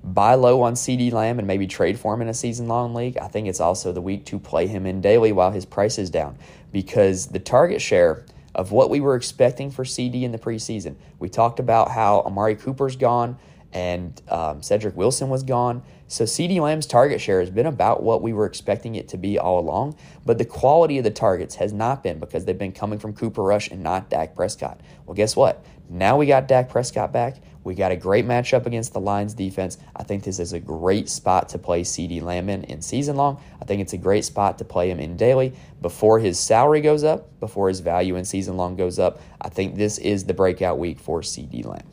buy 0.03 0.33
low 0.33 0.61
on 0.61 0.73
CeeDee 0.73 1.13
Lamb 1.13 1.39
and 1.39 1.47
maybe 1.47 1.67
trade 1.67 1.97
for 1.97 2.13
him 2.13 2.21
in 2.21 2.27
a 2.27 2.33
season 2.33 2.67
long 2.67 2.93
league. 2.93 3.17
I 3.17 3.29
think 3.29 3.47
it's 3.47 3.61
also 3.61 3.93
the 3.93 4.01
week 4.01 4.25
to 4.25 4.39
play 4.39 4.67
him 4.67 4.85
in 4.85 4.99
daily 4.99 5.31
while 5.31 5.51
his 5.51 5.65
price 5.65 5.97
is 5.97 6.09
down 6.09 6.37
because 6.73 7.27
the 7.27 7.39
target 7.39 7.81
share 7.81 8.25
of 8.55 8.71
what 8.71 8.89
we 8.89 8.99
were 8.99 9.15
expecting 9.15 9.71
for 9.71 9.83
CeeDee 9.83 10.23
in 10.23 10.31
the 10.31 10.39
preseason. 10.39 10.95
We 11.19 11.29
talked 11.29 11.59
about 11.59 11.91
how 11.91 12.21
Amari 12.21 12.55
Cooper's 12.55 12.95
gone 12.95 13.37
and 13.73 14.21
um, 14.29 14.61
Cedric 14.61 14.95
Wilson 14.97 15.29
was 15.29 15.43
gone. 15.43 15.81
So 16.07 16.25
CeeDee 16.25 16.59
Lamb's 16.59 16.85
target 16.85 17.21
share 17.21 17.39
has 17.39 17.49
been 17.49 17.65
about 17.65 18.03
what 18.03 18.21
we 18.21 18.33
were 18.33 18.45
expecting 18.45 18.95
it 18.95 19.07
to 19.09 19.17
be 19.17 19.39
all 19.39 19.59
along, 19.59 19.95
but 20.25 20.37
the 20.37 20.45
quality 20.45 20.97
of 20.97 21.05
the 21.05 21.11
targets 21.11 21.55
has 21.55 21.71
not 21.71 22.03
been 22.03 22.19
because 22.19 22.43
they've 22.43 22.57
been 22.57 22.73
coming 22.73 22.99
from 22.99 23.13
Cooper 23.13 23.41
Rush 23.41 23.69
and 23.69 23.81
not 23.81 24.09
Dak 24.09 24.35
Prescott. 24.35 24.81
Well, 25.05 25.15
guess 25.15 25.37
what? 25.37 25.63
Now 25.89 26.17
we 26.17 26.25
got 26.25 26.47
Dak 26.47 26.69
Prescott 26.69 27.13
back. 27.13 27.37
We 27.63 27.75
got 27.75 27.91
a 27.91 27.95
great 27.95 28.25
matchup 28.25 28.65
against 28.65 28.93
the 28.93 28.99
Lions 28.99 29.33
defense. 29.33 29.77
I 29.95 30.03
think 30.03 30.23
this 30.23 30.39
is 30.39 30.53
a 30.53 30.59
great 30.59 31.09
spot 31.09 31.49
to 31.49 31.59
play 31.59 31.81
CeeDee 31.81 32.21
Lamb 32.21 32.49
in 32.49 32.63
in 32.63 32.81
season 32.81 33.15
long. 33.15 33.41
I 33.61 33.65
think 33.65 33.81
it's 33.81 33.93
a 33.93 33.97
great 33.97 34.25
spot 34.25 34.57
to 34.57 34.65
play 34.65 34.89
him 34.89 34.99
in 34.99 35.15
daily 35.15 35.53
before 35.81 36.19
his 36.19 36.39
salary 36.39 36.81
goes 36.81 37.03
up, 37.03 37.39
before 37.39 37.67
his 37.67 37.79
value 37.79 38.15
in 38.15 38.25
season 38.25 38.57
long 38.57 38.75
goes 38.75 38.97
up. 38.97 39.21
I 39.39 39.49
think 39.49 39.75
this 39.75 39.97
is 39.99 40.25
the 40.25 40.33
breakout 40.33 40.79
week 40.79 40.99
for 40.99 41.21
CeeDee 41.21 41.65
Lamb. 41.65 41.87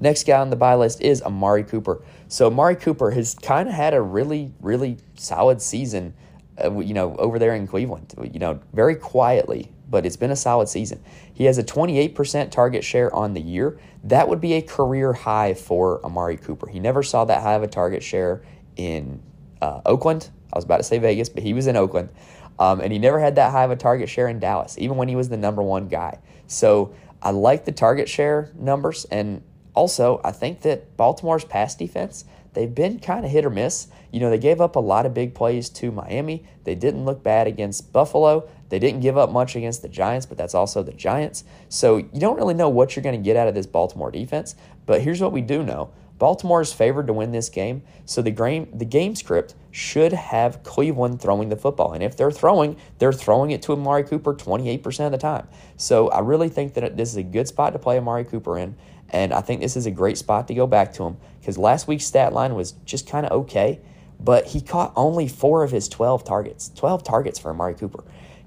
Next 0.00 0.26
guy 0.26 0.40
on 0.40 0.50
the 0.50 0.56
buy 0.56 0.74
list 0.74 1.00
is 1.00 1.22
Amari 1.22 1.64
Cooper. 1.64 2.02
So 2.28 2.48
Amari 2.48 2.76
Cooper 2.76 3.10
has 3.12 3.34
kind 3.34 3.68
of 3.68 3.74
had 3.74 3.94
a 3.94 4.02
really, 4.02 4.52
really 4.60 4.98
solid 5.14 5.62
season, 5.62 6.14
uh, 6.62 6.78
you 6.80 6.94
know, 6.94 7.16
over 7.16 7.38
there 7.38 7.54
in 7.54 7.66
Cleveland. 7.66 8.14
You 8.32 8.38
know, 8.38 8.60
very 8.72 8.96
quietly, 8.96 9.70
but 9.88 10.04
it's 10.04 10.16
been 10.16 10.30
a 10.30 10.36
solid 10.36 10.68
season. 10.68 11.02
He 11.34 11.44
has 11.44 11.58
a 11.58 11.64
28% 11.64 12.50
target 12.50 12.84
share 12.84 13.14
on 13.14 13.34
the 13.34 13.40
year. 13.40 13.78
That 14.04 14.28
would 14.28 14.40
be 14.40 14.54
a 14.54 14.62
career 14.62 15.12
high 15.12 15.54
for 15.54 16.04
Amari 16.06 16.36
Cooper. 16.36 16.68
He 16.68 16.78
never 16.78 17.02
saw 17.02 17.24
that 17.24 17.42
high 17.42 17.54
of 17.54 17.62
a 17.62 17.66
target 17.66 18.02
share 18.02 18.42
in 18.76 19.20
uh, 19.60 19.80
Oakland. 19.84 20.30
I 20.52 20.56
was 20.56 20.64
about 20.64 20.76
to 20.76 20.84
say 20.84 20.98
Vegas, 20.98 21.28
but 21.28 21.42
he 21.42 21.52
was 21.52 21.66
in 21.66 21.76
Oakland. 21.76 22.10
Um, 22.58 22.80
and 22.80 22.92
he 22.92 23.00
never 23.00 23.18
had 23.18 23.34
that 23.34 23.50
high 23.50 23.64
of 23.64 23.72
a 23.72 23.76
target 23.76 24.08
share 24.08 24.28
in 24.28 24.38
Dallas, 24.38 24.78
even 24.78 24.96
when 24.96 25.08
he 25.08 25.16
was 25.16 25.28
the 25.28 25.36
number 25.36 25.62
one 25.62 25.88
guy. 25.88 26.20
So 26.46 26.94
I 27.20 27.30
like 27.30 27.64
the 27.64 27.72
target 27.72 28.08
share 28.08 28.52
numbers. 28.54 29.04
And 29.06 29.42
also, 29.74 30.20
I 30.24 30.30
think 30.30 30.60
that 30.62 30.96
Baltimore's 30.96 31.44
pass 31.44 31.74
defense, 31.74 32.24
they've 32.52 32.72
been 32.72 33.00
kind 33.00 33.24
of 33.24 33.32
hit 33.32 33.44
or 33.44 33.50
miss. 33.50 33.88
You 34.12 34.20
know, 34.20 34.30
they 34.30 34.38
gave 34.38 34.60
up 34.60 34.76
a 34.76 34.80
lot 34.80 35.04
of 35.04 35.14
big 35.14 35.34
plays 35.34 35.68
to 35.70 35.90
Miami. 35.90 36.46
They 36.62 36.76
didn't 36.76 37.04
look 37.04 37.24
bad 37.24 37.48
against 37.48 37.92
Buffalo. 37.92 38.48
They 38.74 38.80
didn't 38.80 39.02
give 39.02 39.16
up 39.16 39.30
much 39.30 39.54
against 39.54 39.82
the 39.82 39.88
Giants, 39.88 40.26
but 40.26 40.36
that's 40.36 40.52
also 40.52 40.82
the 40.82 40.92
Giants. 40.92 41.44
So 41.68 41.98
you 41.98 42.18
don't 42.18 42.34
really 42.36 42.54
know 42.54 42.68
what 42.68 42.96
you're 42.96 43.04
going 43.04 43.14
to 43.14 43.22
get 43.24 43.36
out 43.36 43.46
of 43.46 43.54
this 43.54 43.66
Baltimore 43.66 44.10
defense. 44.10 44.56
But 44.84 45.00
here's 45.00 45.20
what 45.20 45.30
we 45.30 45.42
do 45.42 45.62
know 45.62 45.92
Baltimore 46.18 46.60
is 46.60 46.72
favored 46.72 47.06
to 47.06 47.12
win 47.12 47.30
this 47.30 47.48
game, 47.48 47.84
so 48.04 48.20
the 48.20 48.32
game 48.32 48.68
the 48.74 48.84
game 48.84 49.14
script 49.14 49.54
should 49.70 50.12
have 50.12 50.64
Cleveland 50.64 51.22
throwing 51.22 51.50
the 51.50 51.56
football. 51.56 51.92
And 51.92 52.02
if 52.02 52.16
they're 52.16 52.32
throwing, 52.32 52.76
they're 52.98 53.12
throwing 53.12 53.52
it 53.52 53.62
to 53.62 53.74
Amari 53.74 54.02
Cooper 54.02 54.34
28% 54.34 55.06
of 55.06 55.12
the 55.12 55.18
time. 55.18 55.46
So 55.76 56.08
I 56.08 56.18
really 56.18 56.48
think 56.48 56.74
that 56.74 56.96
this 56.96 57.10
is 57.10 57.16
a 57.16 57.22
good 57.22 57.46
spot 57.46 57.74
to 57.74 57.78
play 57.78 57.96
Amari 57.96 58.24
Cooper 58.24 58.58
in. 58.58 58.74
And 59.10 59.32
I 59.32 59.40
think 59.40 59.60
this 59.60 59.76
is 59.76 59.86
a 59.86 59.92
great 59.92 60.18
spot 60.18 60.48
to 60.48 60.54
go 60.54 60.66
back 60.66 60.92
to 60.94 61.04
him 61.04 61.16
because 61.38 61.56
last 61.56 61.86
week's 61.86 62.06
stat 62.06 62.32
line 62.32 62.56
was 62.56 62.72
just 62.84 63.08
kind 63.08 63.24
of 63.24 63.30
okay, 63.42 63.78
but 64.18 64.46
he 64.46 64.60
caught 64.60 64.92
only 64.96 65.28
four 65.28 65.62
of 65.62 65.70
his 65.70 65.88
12 65.88 66.24
targets. 66.24 66.72
12 66.74 67.04
targets 67.04 67.38
for 67.38 67.52
Amari 67.52 67.74
Cooper. 67.74 68.02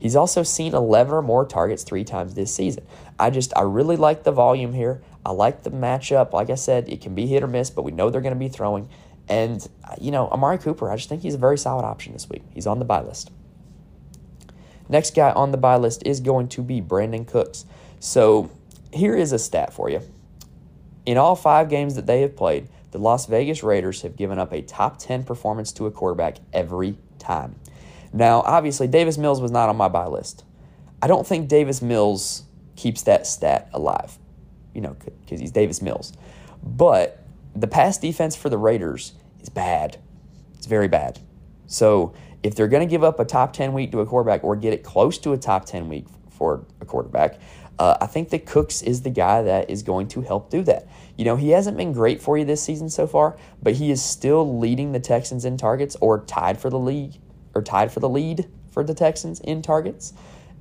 He's 0.08 0.16
also 0.16 0.42
seen 0.42 0.74
11 0.74 1.14
or 1.14 1.22
more 1.22 1.44
targets 1.44 1.84
three 1.84 2.06
times 2.06 2.34
this 2.34 2.56
season. 2.56 2.88
I 3.20 3.30
just, 3.30 3.52
I 3.58 3.64
really 3.64 3.98
like 3.98 4.24
the 4.24 4.32
volume 4.32 4.72
here. 4.72 5.02
I 5.26 5.32
like 5.32 5.64
the 5.64 5.70
matchup. 5.70 6.32
Like 6.32 6.50
I 6.50 6.56
said, 6.56 6.88
it 6.88 7.02
can 7.02 7.14
be 7.14 7.28
hit 7.28 7.44
or 7.44 7.48
miss, 7.48 7.70
but 7.70 7.82
we 7.82 7.92
know 7.92 8.10
they're 8.10 8.22
going 8.22 8.34
to 8.34 8.40
be 8.40 8.48
throwing. 8.48 8.88
And, 9.28 9.68
you 10.00 10.12
know, 10.12 10.30
Amari 10.30 10.60
Cooper, 10.60 10.90
I 10.90 10.96
just 10.96 11.10
think 11.10 11.24
he's 11.24 11.36
a 11.36 11.38
very 11.38 11.58
solid 11.58 11.84
option 11.84 12.14
this 12.14 12.30
week. 12.30 12.42
He's 12.54 12.66
on 12.66 12.80
the 12.80 12.86
buy 12.86 13.02
list. 13.02 13.32
Next 14.88 15.14
guy 15.14 15.32
on 15.32 15.52
the 15.52 15.58
buy 15.58 15.76
list 15.76 16.04
is 16.06 16.22
going 16.22 16.48
to 16.48 16.62
be 16.62 16.80
Brandin 16.80 17.28
Cooks. 17.28 17.66
So 18.00 18.50
here 18.94 19.14
is 19.14 19.34
a 19.34 19.40
stat 19.40 19.74
for 19.74 19.90
you. 19.90 20.04
In 21.06 21.18
all 21.18 21.36
five 21.36 21.68
games 21.68 21.96
that 21.96 22.06
they 22.06 22.22
have 22.22 22.38
played, 22.38 22.70
the 22.92 22.98
Las 22.98 23.26
Vegas 23.26 23.62
Raiders 23.62 24.04
have 24.04 24.16
given 24.16 24.40
up 24.40 24.54
a 24.54 24.62
top 24.62 25.00
10 25.00 25.26
performance 25.26 25.74
to 25.74 25.86
a 25.86 25.92
quarterback 25.92 26.38
every 26.54 26.96
time. 27.20 27.56
Now, 28.14 28.42
obviously, 28.42 28.88
Davis 28.88 29.18
Mills 29.18 29.42
was 29.42 29.52
not 29.52 29.70
on 29.70 29.78
my 29.78 29.88
buy 29.88 30.08
list. 30.08 30.44
I 31.02 31.08
don't 31.08 31.26
think 31.26 31.48
Davis 31.48 31.82
Mills 31.82 32.44
keeps 32.76 33.04
that 33.04 33.28
stat 33.28 33.70
alive, 33.74 34.18
you 34.74 34.82
know, 34.82 34.96
because 35.22 35.40
he's 35.40 35.52
Davis 35.52 35.82
Mills. 35.82 36.14
But 36.64 37.24
the 37.56 37.68
pass 37.68 37.98
defense 37.98 38.36
for 38.36 38.50
the 38.50 38.58
Raiders 38.58 39.14
is 39.42 39.50
bad. 39.50 39.98
It's 40.56 40.68
very 40.68 40.88
bad. 40.88 41.20
So 41.68 42.14
if 42.44 42.56
they're 42.56 42.68
going 42.68 42.88
to 42.88 42.90
give 42.90 43.04
up 43.04 43.20
a 43.20 43.26
top 43.26 43.54
10 43.54 43.74
week 43.74 43.92
to 43.92 44.00
a 44.00 44.06
quarterback 44.06 44.44
or 44.44 44.56
get 44.56 44.74
it 44.74 44.84
close 44.84 45.18
to 45.20 45.34
a 45.34 45.38
top 45.38 45.66
10 45.66 45.90
week 45.90 46.06
for 46.30 46.66
a 46.82 46.86
quarterback, 46.86 47.40
uh, 47.80 47.98
I 48.02 48.08
think 48.08 48.30
that 48.30 48.46
Cooks 48.46 48.82
is 48.82 49.02
the 49.02 49.10
guy 49.10 49.44
that 49.44 49.70
is 49.70 49.84
going 49.84 50.08
to 50.10 50.22
help 50.22 50.50
do 50.50 50.64
that. 50.64 50.88
You 51.16 51.26
know, 51.26 51.36
he 51.36 51.50
hasn't 51.52 51.78
been 51.78 51.94
great 51.94 52.22
for 52.22 52.38
you 52.38 52.46
this 52.46 52.64
season 52.64 52.90
so 52.90 53.06
far, 53.06 53.38
but 53.62 53.74
he 53.74 53.92
is 53.92 54.04
still 54.04 54.58
leading 54.58 54.94
the 54.94 55.00
Texans 55.00 55.46
in 55.46 55.58
targets 55.58 55.96
or 56.02 56.24
tied 56.26 56.60
for 56.60 56.70
the 56.70 56.80
league 56.80 57.14
or 57.58 57.62
tied 57.64 57.92
for 57.92 58.00
the 58.00 58.10
lead 58.10 58.48
for 58.72 58.84
the 58.84 58.94
Texans 58.94 59.40
in 59.40 59.62
targets 59.62 60.14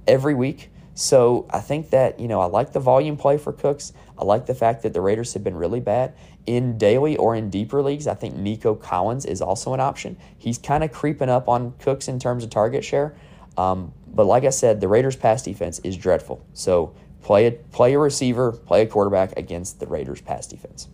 every 0.06 0.35
week. 0.35 0.70
So 0.94 1.46
I 1.50 1.61
think 1.61 1.90
that, 1.90 2.18
you 2.18 2.26
know, 2.26 2.40
I 2.40 2.46
like 2.46 2.72
the 2.72 2.80
volume 2.80 3.18
play 3.18 3.37
for 3.37 3.52
Cooks. 3.52 3.92
I 4.18 4.24
like 4.24 4.46
the 4.46 4.54
fact 4.54 4.82
that 4.82 4.94
the 4.94 5.02
Raiders 5.02 5.35
have 5.35 5.44
been 5.44 5.54
really 5.56 5.80
bad. 5.80 6.14
In 6.46 6.78
daily 6.78 7.18
or 7.18 7.37
in 7.37 7.50
deeper 7.50 7.82
leagues, 7.82 8.06
I 8.06 8.14
think 8.14 8.35
Nico 8.35 8.74
Collins 8.74 9.26
is 9.26 9.42
also 9.42 9.74
an 9.74 9.80
option. 9.80 10.16
He's 10.38 10.56
kind 10.56 10.82
of 10.82 10.92
creeping 10.92 11.28
up 11.28 11.48
on 11.48 11.74
Cooks 11.80 12.09
in 12.09 12.18
terms 12.18 12.44
of 12.44 12.50
target 12.50 12.82
share. 12.82 13.14
Um, 13.59 13.92
but 14.09 14.24
like 14.24 14.44
I 14.44 14.50
said, 14.50 14.80
the 14.80 14.88
Raiders' 14.88 15.16
pass 15.16 15.42
defense 15.42 15.78
is 15.80 15.98
dreadful. 15.98 16.42
So 16.54 16.94
play 17.22 17.46
a, 17.46 17.50
play 17.52 17.92
a 17.92 17.98
receiver, 17.98 18.52
play 18.52 18.80
a 18.80 18.87
quarterback 18.87 19.37
against 19.37 19.80
the 19.80 19.87
Raiders' 19.87 20.22
pass 20.22 20.46
defense. 20.46 20.88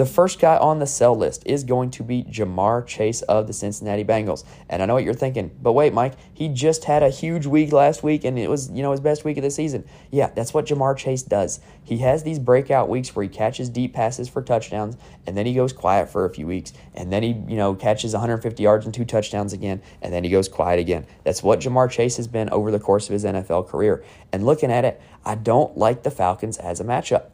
The 0.00 0.06
first 0.06 0.38
guy 0.38 0.56
on 0.56 0.78
the 0.78 0.86
sell 0.86 1.14
list 1.14 1.42
is 1.44 1.62
going 1.62 1.90
to 1.90 2.02
be 2.02 2.24
Ja'Marr 2.24 2.86
Chase 2.86 3.20
of 3.20 3.46
the 3.46 3.52
Cincinnati 3.52 4.02
Bengals. 4.02 4.44
And 4.70 4.82
I 4.82 4.86
know 4.86 4.94
what 4.94 5.04
you're 5.04 5.12
thinking, 5.12 5.50
but 5.60 5.74
wait, 5.74 5.92
Mike, 5.92 6.14
he 6.32 6.48
just 6.48 6.84
had 6.84 7.02
a 7.02 7.10
huge 7.10 7.44
week 7.44 7.70
last 7.70 8.02
week 8.02 8.24
and 8.24 8.38
it 8.38 8.48
was, 8.48 8.70
you 8.70 8.82
know, 8.82 8.92
his 8.92 9.00
best 9.00 9.26
week 9.26 9.36
of 9.36 9.42
the 9.42 9.50
season. 9.50 9.84
Yeah, 10.10 10.30
that's 10.34 10.54
what 10.54 10.64
Ja'Marr 10.64 10.96
Chase 10.96 11.22
does. 11.22 11.60
He 11.84 11.98
has 11.98 12.22
these 12.22 12.38
breakout 12.38 12.88
weeks 12.88 13.14
where 13.14 13.24
he 13.24 13.28
catches 13.28 13.68
deep 13.68 13.92
passes 13.92 14.26
for 14.26 14.40
touchdowns 14.40 14.96
and 15.26 15.36
then 15.36 15.44
he 15.44 15.52
goes 15.52 15.74
quiet 15.74 16.08
for 16.08 16.24
a 16.24 16.30
few 16.30 16.46
weeks 16.46 16.72
and 16.94 17.12
then 17.12 17.22
he, 17.22 17.32
you 17.46 17.58
know, 17.58 17.74
catches 17.74 18.14
150 18.14 18.62
yards 18.62 18.86
and 18.86 18.94
two 18.94 19.04
touchdowns 19.04 19.52
again 19.52 19.82
and 20.00 20.14
then 20.14 20.24
he 20.24 20.30
goes 20.30 20.48
quiet 20.48 20.80
again. 20.80 21.04
That's 21.24 21.42
what 21.42 21.60
Ja'Marr 21.60 21.90
Chase 21.90 22.16
has 22.16 22.26
been 22.26 22.48
over 22.48 22.70
the 22.70 22.80
course 22.80 23.06
of 23.10 23.12
his 23.12 23.26
NFL 23.26 23.68
career. 23.68 24.02
And 24.32 24.46
looking 24.46 24.72
at 24.72 24.86
it, 24.86 24.98
I 25.26 25.34
don't 25.34 25.76
like 25.76 26.04
the 26.04 26.10
Falcons 26.10 26.56
as 26.56 26.80
a 26.80 26.84
matchup. 26.84 27.24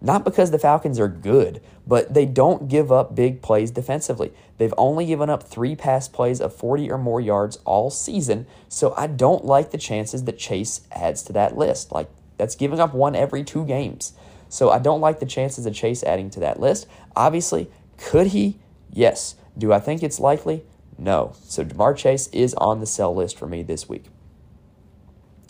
Not 0.00 0.24
because 0.24 0.50
the 0.52 0.58
Falcons 0.58 1.00
are 1.00 1.08
good, 1.08 1.60
but 1.86 2.14
they 2.14 2.24
don't 2.24 2.68
give 2.68 2.92
up 2.92 3.14
big 3.14 3.42
plays 3.42 3.70
defensively. 3.70 4.32
They've 4.58 4.74
only 4.78 5.06
given 5.06 5.28
up 5.28 5.42
three 5.42 5.74
pass 5.74 6.08
plays 6.08 6.40
of 6.40 6.54
40 6.54 6.90
or 6.90 6.98
more 6.98 7.20
yards 7.20 7.56
all 7.64 7.90
season, 7.90 8.46
so 8.68 8.94
I 8.96 9.08
don't 9.08 9.44
like 9.44 9.70
the 9.70 9.78
chances 9.78 10.24
that 10.24 10.38
Chase 10.38 10.82
adds 10.92 11.22
to 11.24 11.32
that 11.32 11.56
list. 11.56 11.90
Like, 11.90 12.08
that's 12.36 12.54
giving 12.54 12.78
up 12.78 12.94
one 12.94 13.16
every 13.16 13.42
two 13.42 13.64
games. 13.64 14.12
So 14.48 14.70
I 14.70 14.78
don't 14.78 15.00
like 15.00 15.18
the 15.18 15.26
chances 15.26 15.66
of 15.66 15.74
Chase 15.74 16.02
adding 16.04 16.30
to 16.30 16.40
that 16.40 16.60
list. 16.60 16.86
Obviously, 17.16 17.68
could 17.98 18.28
he? 18.28 18.58
Yes. 18.92 19.34
Do 19.56 19.72
I 19.72 19.80
think 19.80 20.02
it's 20.02 20.20
likely? 20.20 20.64
No. 20.96 21.32
So 21.42 21.64
Ja'Marr 21.64 21.96
Chase 21.96 22.28
is 22.28 22.54
on 22.54 22.80
the 22.80 22.86
sell 22.86 23.14
list 23.14 23.36
for 23.36 23.46
me 23.46 23.62
this 23.62 23.88
week. 23.88 24.04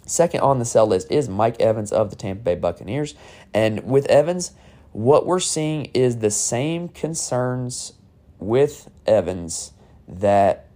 Second 0.09 0.41
on 0.41 0.59
the 0.59 0.65
sell 0.65 0.87
list 0.87 1.11
is 1.11 1.29
Mike 1.29 1.61
Evans 1.61 1.93
of 1.93 2.09
the 2.11 2.17
Tampa 2.17 2.43
Bay 2.43 2.55
Buccaneers. 2.55 3.15
And 3.53 3.85
with 3.85 4.07
Evans, 4.07 4.53
what 4.93 5.27
we're 5.27 5.39
seeing 5.39 5.87
is 5.93 6.19
the 6.19 6.31
same 6.31 6.89
concerns 6.89 7.93
with 8.39 8.91
Evans 9.07 9.73
that 10.07 10.69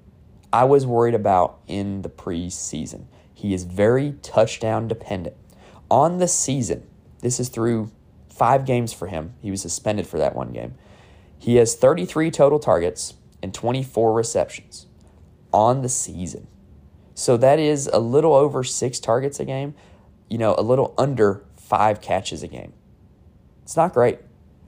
I 0.53 0.64
was 0.64 0.87
worried 0.87 1.14
about 1.14 1.61
in 1.66 2.03
the 2.03 2.11
preseason. 2.11 3.07
He 3.33 3.55
is 3.55 3.64
very 3.64 4.16
touchdown 4.23 4.87
dependent. 4.87 5.37
On 5.90 6.18
the 6.18 6.29
season, 6.29 6.87
this 7.21 7.40
is 7.40 7.49
through 7.49 7.90
five 8.29 8.66
games 8.66 8.92
for 8.92 9.07
him. 9.07 9.33
He 9.40 9.51
was 9.51 9.62
suspended 9.62 10.07
for 10.07 10.18
that 10.18 10.37
one 10.37 10.53
game. 10.53 10.75
He 11.38 11.57
has 11.57 11.75
33 11.75 12.31
total 12.31 12.59
targets 12.59 13.14
and 13.42 13.55
24 13.55 14.12
receptions 14.12 14.87
on 15.53 15.81
the 15.81 15.88
season. 15.88 16.47
So 17.23 17.37
that 17.37 17.61
is 17.61 17.87
a 17.93 18.01
little 18.01 18.35
over 18.35 18.65
six 18.65 18.99
targets 18.99 19.39
a 19.39 19.45
game, 19.45 19.77
you 20.29 20.39
know, 20.39 20.57
a 20.59 20.63
little 20.63 20.93
under 20.99 21.45
five 21.55 22.01
catches 22.01 22.43
a 22.43 22.49
game. 22.49 22.73
It's 23.63 23.77
not 23.77 23.95
great. 23.95 24.19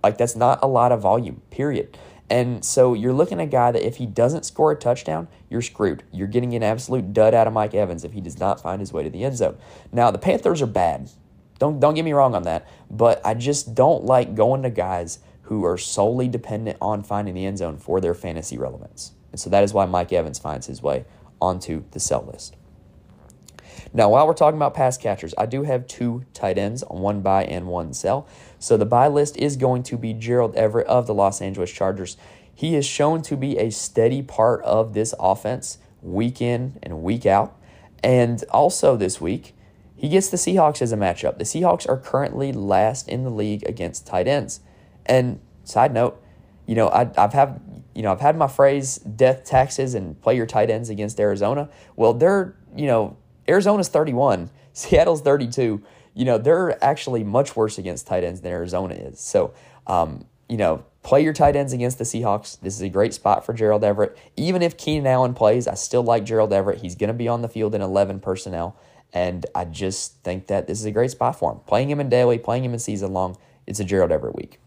Like, 0.04 0.18
that's 0.18 0.36
not 0.36 0.60
a 0.62 0.68
lot 0.68 0.92
of 0.92 1.00
volume, 1.00 1.42
period. 1.50 1.98
And 2.30 2.64
so 2.64 2.94
you're 2.94 3.12
looking 3.12 3.40
at 3.40 3.44
a 3.44 3.50
guy 3.50 3.72
that 3.72 3.84
if 3.84 3.96
he 3.96 4.06
doesn't 4.06 4.46
score 4.46 4.70
a 4.70 4.76
touchdown, 4.76 5.26
you're 5.50 5.62
screwed. 5.62 6.04
You're 6.12 6.28
getting 6.28 6.54
an 6.54 6.62
absolute 6.62 7.12
dud 7.12 7.34
out 7.34 7.48
of 7.48 7.52
Mike 7.52 7.74
Evans 7.74 8.04
if 8.04 8.12
he 8.12 8.20
does 8.20 8.38
not 8.38 8.60
find 8.60 8.78
his 8.78 8.92
way 8.92 9.02
to 9.02 9.10
the 9.10 9.24
end 9.24 9.36
zone. 9.36 9.58
Now, 9.90 10.12
the 10.12 10.18
Panthers 10.18 10.62
are 10.62 10.66
bad. 10.66 11.10
Don't 11.58 11.80
don't 11.80 11.94
get 11.94 12.04
me 12.04 12.12
wrong 12.12 12.36
on 12.36 12.44
that, 12.44 12.68
but 12.88 13.20
I 13.26 13.34
just 13.34 13.74
don't 13.74 14.04
like 14.04 14.36
going 14.36 14.62
to 14.62 14.70
guys 14.70 15.18
who 15.42 15.64
are 15.64 15.76
solely 15.76 16.28
dependent 16.28 16.78
on 16.80 17.02
finding 17.02 17.34
the 17.34 17.46
end 17.46 17.58
zone 17.58 17.78
for 17.78 18.00
their 18.00 18.14
fantasy 18.14 18.56
relevance. 18.56 19.10
And 19.32 19.40
so 19.40 19.50
that 19.50 19.64
is 19.64 19.74
why 19.74 19.86
Mike 19.86 20.12
Evans 20.12 20.38
finds 20.38 20.68
his 20.68 20.80
way 20.80 21.04
onto 21.44 21.84
the 21.90 22.00
sell 22.00 22.24
list. 22.24 22.56
Now, 23.92 24.08
while 24.08 24.26
we're 24.26 24.34
talking 24.34 24.58
about 24.58 24.74
pass 24.74 24.96
catchers, 24.96 25.34
I 25.38 25.46
do 25.46 25.62
have 25.62 25.86
two 25.86 26.24
tight 26.32 26.58
ends, 26.58 26.82
on 26.82 27.00
one 27.00 27.20
buy 27.20 27.44
and 27.44 27.66
one 27.66 27.92
sell. 27.92 28.26
So 28.58 28.76
the 28.76 28.86
buy 28.86 29.06
list 29.06 29.36
is 29.36 29.56
going 29.56 29.84
to 29.84 29.96
be 29.96 30.12
Gerald 30.12 30.56
Everett 30.56 30.86
of 30.88 31.06
the 31.06 31.14
Los 31.14 31.40
Angeles 31.40 31.70
Chargers. 31.70 32.16
He 32.52 32.74
is 32.74 32.86
shown 32.86 33.22
to 33.22 33.36
be 33.36 33.58
a 33.58 33.70
steady 33.70 34.22
part 34.22 34.62
of 34.62 34.94
this 34.94 35.14
offense 35.20 35.78
week 36.02 36.40
in 36.40 36.78
and 36.82 37.02
week 37.02 37.24
out. 37.26 37.56
And 38.02 38.42
also 38.50 38.96
this 38.96 39.20
week, 39.20 39.54
he 39.96 40.08
gets 40.08 40.28
the 40.28 40.36
Seahawks 40.36 40.82
as 40.82 40.92
a 40.92 40.96
matchup. 40.96 41.38
The 41.38 41.44
Seahawks 41.44 41.88
are 41.88 41.96
currently 41.96 42.52
last 42.52 43.08
in 43.08 43.22
the 43.22 43.30
league 43.30 43.62
against 43.68 44.06
tight 44.06 44.26
ends. 44.26 44.60
And 45.06 45.40
side 45.62 45.94
note, 45.94 46.20
you 46.66 46.74
know, 46.74 46.88
I, 46.88 47.10
I've 47.16 47.32
had 47.32 47.60
you 47.94 48.02
know 48.02 48.12
I've 48.12 48.20
had 48.20 48.36
my 48.36 48.48
phrase 48.48 48.96
death 48.96 49.44
taxes 49.44 49.94
and 49.94 50.20
play 50.20 50.36
your 50.36 50.46
tight 50.46 50.70
ends 50.70 50.90
against 50.90 51.20
Arizona. 51.20 51.68
Well, 51.96 52.14
they're 52.14 52.56
you 52.74 52.86
know 52.86 53.16
Arizona's 53.48 53.88
31, 53.88 54.50
Seattle's 54.72 55.20
32. 55.22 55.82
You 56.14 56.24
know, 56.24 56.38
they're 56.38 56.82
actually 56.82 57.24
much 57.24 57.56
worse 57.56 57.78
against 57.78 58.06
tight 58.06 58.22
ends 58.22 58.40
than 58.40 58.52
Arizona 58.52 58.94
is. 58.94 59.18
So, 59.18 59.52
um, 59.86 60.26
you 60.48 60.56
know, 60.56 60.84
play 61.02 61.22
your 61.22 61.32
tight 61.32 61.56
ends 61.56 61.72
against 61.72 61.98
the 61.98 62.04
Seahawks. 62.04 62.60
This 62.60 62.74
is 62.76 62.82
a 62.82 62.88
great 62.88 63.12
spot 63.12 63.44
for 63.44 63.52
Gerald 63.52 63.82
Everett. 63.82 64.16
Even 64.36 64.62
if 64.62 64.76
Keenan 64.76 65.08
Allen 65.08 65.34
plays, 65.34 65.66
I 65.66 65.74
still 65.74 66.04
like 66.04 66.24
Gerald 66.24 66.52
Everett. 66.52 66.80
He's 66.80 66.94
going 66.94 67.08
to 67.08 67.14
be 67.14 67.26
on 67.26 67.42
the 67.42 67.48
field 67.48 67.74
in 67.74 67.82
11 67.82 68.20
personnel. 68.20 68.76
And 69.12 69.46
I 69.54 69.64
just 69.64 70.22
think 70.22 70.46
that 70.48 70.66
this 70.66 70.78
is 70.78 70.84
a 70.84 70.90
great 70.92 71.10
spot 71.10 71.38
for 71.38 71.52
him. 71.52 71.60
Playing 71.66 71.90
him 71.90 72.00
in 72.00 72.08
daily, 72.08 72.38
playing 72.38 72.64
him 72.64 72.72
in 72.72 72.78
season 72.78 73.12
long, 73.12 73.36
it's 73.66 73.80
a 73.80 73.84
Gerald 73.84 74.12
Everett 74.12 74.36
week. 74.36 74.60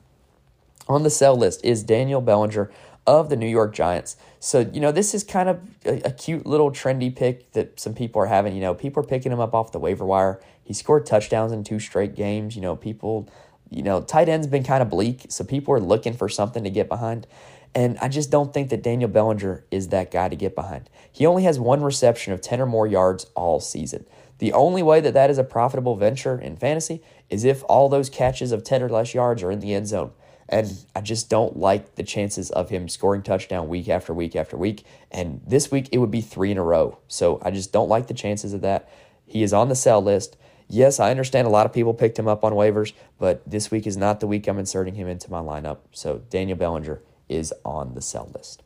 On 0.89 1.03
the 1.03 1.09
sell 1.09 1.35
list 1.35 1.63
is 1.63 1.83
Daniel 1.83 2.21
Bellinger 2.21 2.71
of 3.07 3.29
the 3.29 3.37
New 3.37 3.47
York 3.47 3.73
Giants. 3.73 4.17
So, 4.39 4.69
you 4.71 4.81
know, 4.81 4.91
this 4.91 5.13
is 5.13 5.23
kind 5.23 5.47
of 5.47 5.59
a, 5.85 6.01
a, 6.07 6.11
cute 6.11 6.45
little 6.45 6.69
trendy 6.69 7.15
pick 7.15 7.53
that 7.53 7.79
some 7.79 7.93
people 7.95 8.21
are 8.21 8.27
having. 8.27 8.53
You 8.53 8.61
know, 8.61 8.75
people 8.75 9.01
are 9.01 9.07
picking 9.07 9.31
him 9.31 9.39
up 9.39 9.55
off 9.55 9.71
the 9.71 9.79
waiver 9.79 10.05
wire. 10.05 10.41
He 10.61 10.73
scored 10.73 11.05
touchdowns 11.05 11.53
in 11.53 11.63
two 11.63 11.79
straight 11.79 12.15
games. 12.15 12.55
You 12.55 12.61
know, 12.61 12.75
people, 12.75 13.29
you 13.69 13.81
know, 13.81 14.01
tight 14.01 14.27
end's 14.27 14.45
been 14.45 14.63
kind 14.63 14.83
of 14.83 14.89
bleak. 14.89 15.27
So 15.29 15.45
people 15.45 15.73
are 15.73 15.79
looking 15.79 16.13
for 16.13 16.27
something 16.27 16.65
to 16.65 16.69
get 16.69 16.89
behind. 16.89 17.25
And 17.73 17.97
I 17.99 18.09
just 18.09 18.29
don't 18.29 18.53
think 18.53 18.69
that 18.69 18.83
Daniel 18.83 19.09
Bellinger 19.09 19.63
is 19.71 19.87
that 19.89 20.11
guy 20.11 20.29
to 20.29 20.35
get 20.35 20.53
behind. 20.55 20.89
He 21.11 21.25
only 21.25 21.43
has 21.43 21.59
one 21.59 21.81
reception 21.81 22.33
of 22.33 22.41
10 22.41 22.59
or 22.59 22.65
more 22.65 22.87
yards 22.87 23.25
all 23.35 23.59
season. 23.59 24.05
The 24.39 24.53
only 24.53 24.83
way 24.83 24.99
that 24.99 25.13
that 25.13 25.29
is 25.29 25.37
a 25.37 25.43
profitable 25.43 25.95
venture 25.95 26.39
in 26.39 26.57
fantasy 26.57 27.01
is 27.29 27.43
if 27.43 27.63
all 27.67 27.89
those 27.89 28.09
catches 28.09 28.51
of 28.51 28.63
10 28.63 28.83
or 28.83 28.89
less 28.89 29.13
yards 29.13 29.41
are 29.43 29.51
in 29.51 29.59
the 29.59 29.73
end 29.73 29.87
zone. 29.87 30.11
And 30.49 30.86
I 30.95 31.01
just 31.01 31.29
don't 31.29 31.57
like 31.57 31.95
the 31.95 32.03
chances 32.03 32.51
of 32.51 32.69
him 32.69 32.88
scoring 32.88 33.21
touchdown 33.21 33.67
week 33.67 33.89
after 33.89 34.13
week 34.13 34.36
after 34.36 34.55
week. 34.55 34.86
And 35.12 35.41
this 35.45 35.71
week 35.71 35.89
it 35.91 35.97
would 35.97 36.12
be 36.12 36.21
three 36.21 36.51
in 36.51 36.57
a 36.57 36.63
row. 36.63 36.99
So 37.07 37.41
I 37.43 37.51
just 37.51 37.73
don't 37.73 37.89
like 37.89 38.07
the 38.07 38.13
chances 38.13 38.53
of 38.53 38.62
that. 38.62 38.89
He 39.25 39.43
is 39.43 39.53
on 39.53 39.67
the 39.67 39.75
sell 39.75 40.01
list. 40.01 40.38
Yes, 40.69 40.99
I 40.99 41.12
understand 41.12 41.47
a 41.47 41.51
lot 41.51 41.65
of 41.65 41.73
people 41.73 41.93
picked 41.93 42.19
him 42.19 42.27
up 42.27 42.43
on 42.43 42.53
waivers, 42.53 42.93
but 43.19 43.41
this 43.49 43.71
week 43.71 43.88
is 43.88 43.97
not 43.97 44.19
the 44.19 44.27
week 44.27 44.47
I'm 44.47 44.60
inserting 44.60 44.95
him 44.95 45.07
into 45.07 45.31
my 45.31 45.39
lineup. 45.39 45.79
So 45.91 46.23
Daniel 46.29 46.57
Bellinger 46.57 47.01
is 47.29 47.53
on 47.63 47.93
the 47.93 48.01
sell 48.01 48.31
list. 48.33 48.63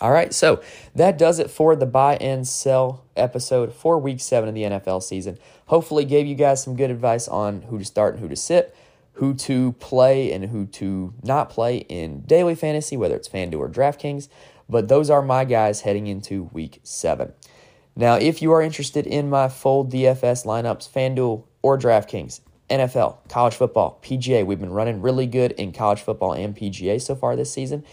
All 0.00 0.12
right, 0.12 0.32
so 0.32 0.62
that 0.94 1.18
does 1.18 1.40
it 1.40 1.50
for 1.50 1.74
the 1.74 1.86
buy 1.86 2.16
and 2.16 2.46
sell 2.46 3.04
episode 3.16 3.74
for 3.74 3.98
week 3.98 4.20
seven 4.20 4.48
of 4.48 4.54
the 4.54 4.62
NFL 4.62 5.02
season. 5.02 5.38
Hopefully, 5.66 6.04
gave 6.04 6.24
you 6.24 6.36
guys 6.36 6.62
some 6.62 6.76
good 6.76 6.90
advice 6.90 7.26
on 7.26 7.62
who 7.62 7.78
to 7.78 7.84
start 7.84 8.14
and 8.14 8.22
who 8.22 8.28
to 8.28 8.36
sit 8.36 8.76
who 9.18 9.34
to 9.34 9.72
play 9.74 10.32
and 10.32 10.44
who 10.44 10.64
to 10.64 11.12
not 11.24 11.50
play 11.50 11.78
in 11.88 12.20
daily 12.22 12.54
fantasy, 12.54 12.96
whether 12.96 13.16
it's 13.16 13.28
FanDuel 13.28 13.58
or 13.58 13.68
DraftKings. 13.68 14.28
But 14.68 14.86
those 14.86 15.10
are 15.10 15.22
my 15.22 15.44
guys 15.44 15.80
heading 15.80 16.06
into 16.06 16.44
week 16.52 16.78
seven. 16.84 17.32
Now, 17.96 18.14
if 18.14 18.40
you 18.40 18.52
are 18.52 18.62
interested 18.62 19.08
in 19.08 19.28
my 19.28 19.48
full 19.48 19.84
DFS 19.84 20.46
lineups, 20.46 20.88
FanDuel 20.88 21.42
or 21.62 21.76
DraftKings, 21.76 22.40
NFL, 22.70 23.28
college 23.28 23.54
football, 23.54 23.98
PGA, 24.02 24.46
we've 24.46 24.60
been 24.60 24.72
running 24.72 25.02
really 25.02 25.26
good 25.26 25.50
in 25.52 25.72
college 25.72 26.00
football 26.00 26.32
and 26.32 26.56
PGA 26.56 27.00
so 27.00 27.16
far 27.16 27.34
this 27.34 27.52
season. 27.52 27.84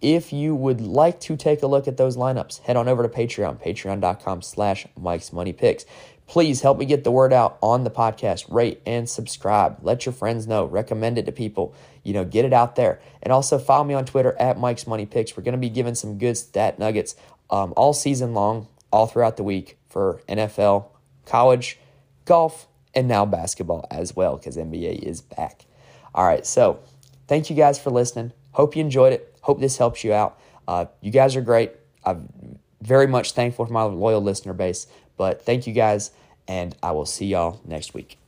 If 0.00 0.32
you 0.32 0.56
would 0.56 0.80
like 0.80 1.20
to 1.20 1.36
take 1.36 1.62
a 1.62 1.68
look 1.68 1.86
at 1.86 1.96
those 1.96 2.16
lineups, 2.16 2.62
head 2.62 2.74
on 2.74 2.88
over 2.88 3.04
to 3.04 3.08
Patreon, 3.08 3.62
patreon.com 3.62 4.42
slash 4.42 4.84
Mike's 5.00 5.32
Money 5.32 5.52
Picks. 5.52 5.86
Please 6.32 6.62
help 6.62 6.78
me 6.78 6.86
get 6.86 7.04
the 7.04 7.10
word 7.10 7.30
out 7.30 7.58
on 7.60 7.84
the 7.84 7.90
podcast. 7.90 8.50
Rate 8.50 8.80
and 8.86 9.06
subscribe. 9.06 9.76
Let 9.82 10.06
your 10.06 10.14
friends 10.14 10.46
know. 10.46 10.64
Recommend 10.64 11.18
it 11.18 11.26
to 11.26 11.32
people. 11.32 11.74
You 12.04 12.14
know, 12.14 12.24
get 12.24 12.46
it 12.46 12.54
out 12.54 12.74
there. 12.74 13.02
And 13.22 13.30
also 13.30 13.58
follow 13.58 13.84
me 13.84 13.92
on 13.92 14.06
Twitter 14.06 14.34
at 14.40 14.58
Mike's 14.58 14.86
Money 14.86 15.04
Picks. 15.04 15.36
We're 15.36 15.42
going 15.42 15.52
to 15.52 15.58
be 15.58 15.68
giving 15.68 15.94
some 15.94 16.16
good 16.16 16.38
stat 16.38 16.78
nuggets 16.78 17.16
um, 17.50 17.74
all 17.76 17.92
season 17.92 18.32
long, 18.32 18.68
all 18.90 19.06
throughout 19.06 19.36
the 19.36 19.42
week 19.42 19.76
for 19.90 20.22
NFL, 20.26 20.86
college, 21.26 21.78
golf, 22.24 22.66
and 22.94 23.06
now 23.06 23.26
basketball 23.26 23.86
as 23.90 24.16
well 24.16 24.38
because 24.38 24.56
NBA 24.56 25.00
is 25.00 25.20
back. 25.20 25.66
All 26.14 26.24
right, 26.24 26.46
so 26.46 26.80
thank 27.28 27.50
you 27.50 27.56
guys 27.56 27.78
for 27.78 27.90
listening. 27.90 28.32
Hope 28.52 28.74
you 28.74 28.80
enjoyed 28.80 29.12
it. 29.12 29.36
Hope 29.42 29.60
this 29.60 29.76
helps 29.76 30.02
you 30.02 30.14
out. 30.14 30.40
Uh, 30.66 30.86
you 31.02 31.10
guys 31.10 31.36
are 31.36 31.42
great. 31.42 31.72
I'm 32.06 32.58
very 32.80 33.06
much 33.06 33.32
thankful 33.32 33.66
for 33.66 33.72
my 33.74 33.82
loyal 33.82 34.22
listener 34.22 34.54
base. 34.54 34.86
But 35.18 35.44
thank 35.44 35.66
you 35.66 35.74
guys 35.74 36.10
and 36.48 36.76
I 36.82 36.92
will 36.92 37.06
see 37.06 37.26
y'all 37.26 37.60
next 37.64 37.94
week. 37.94 38.18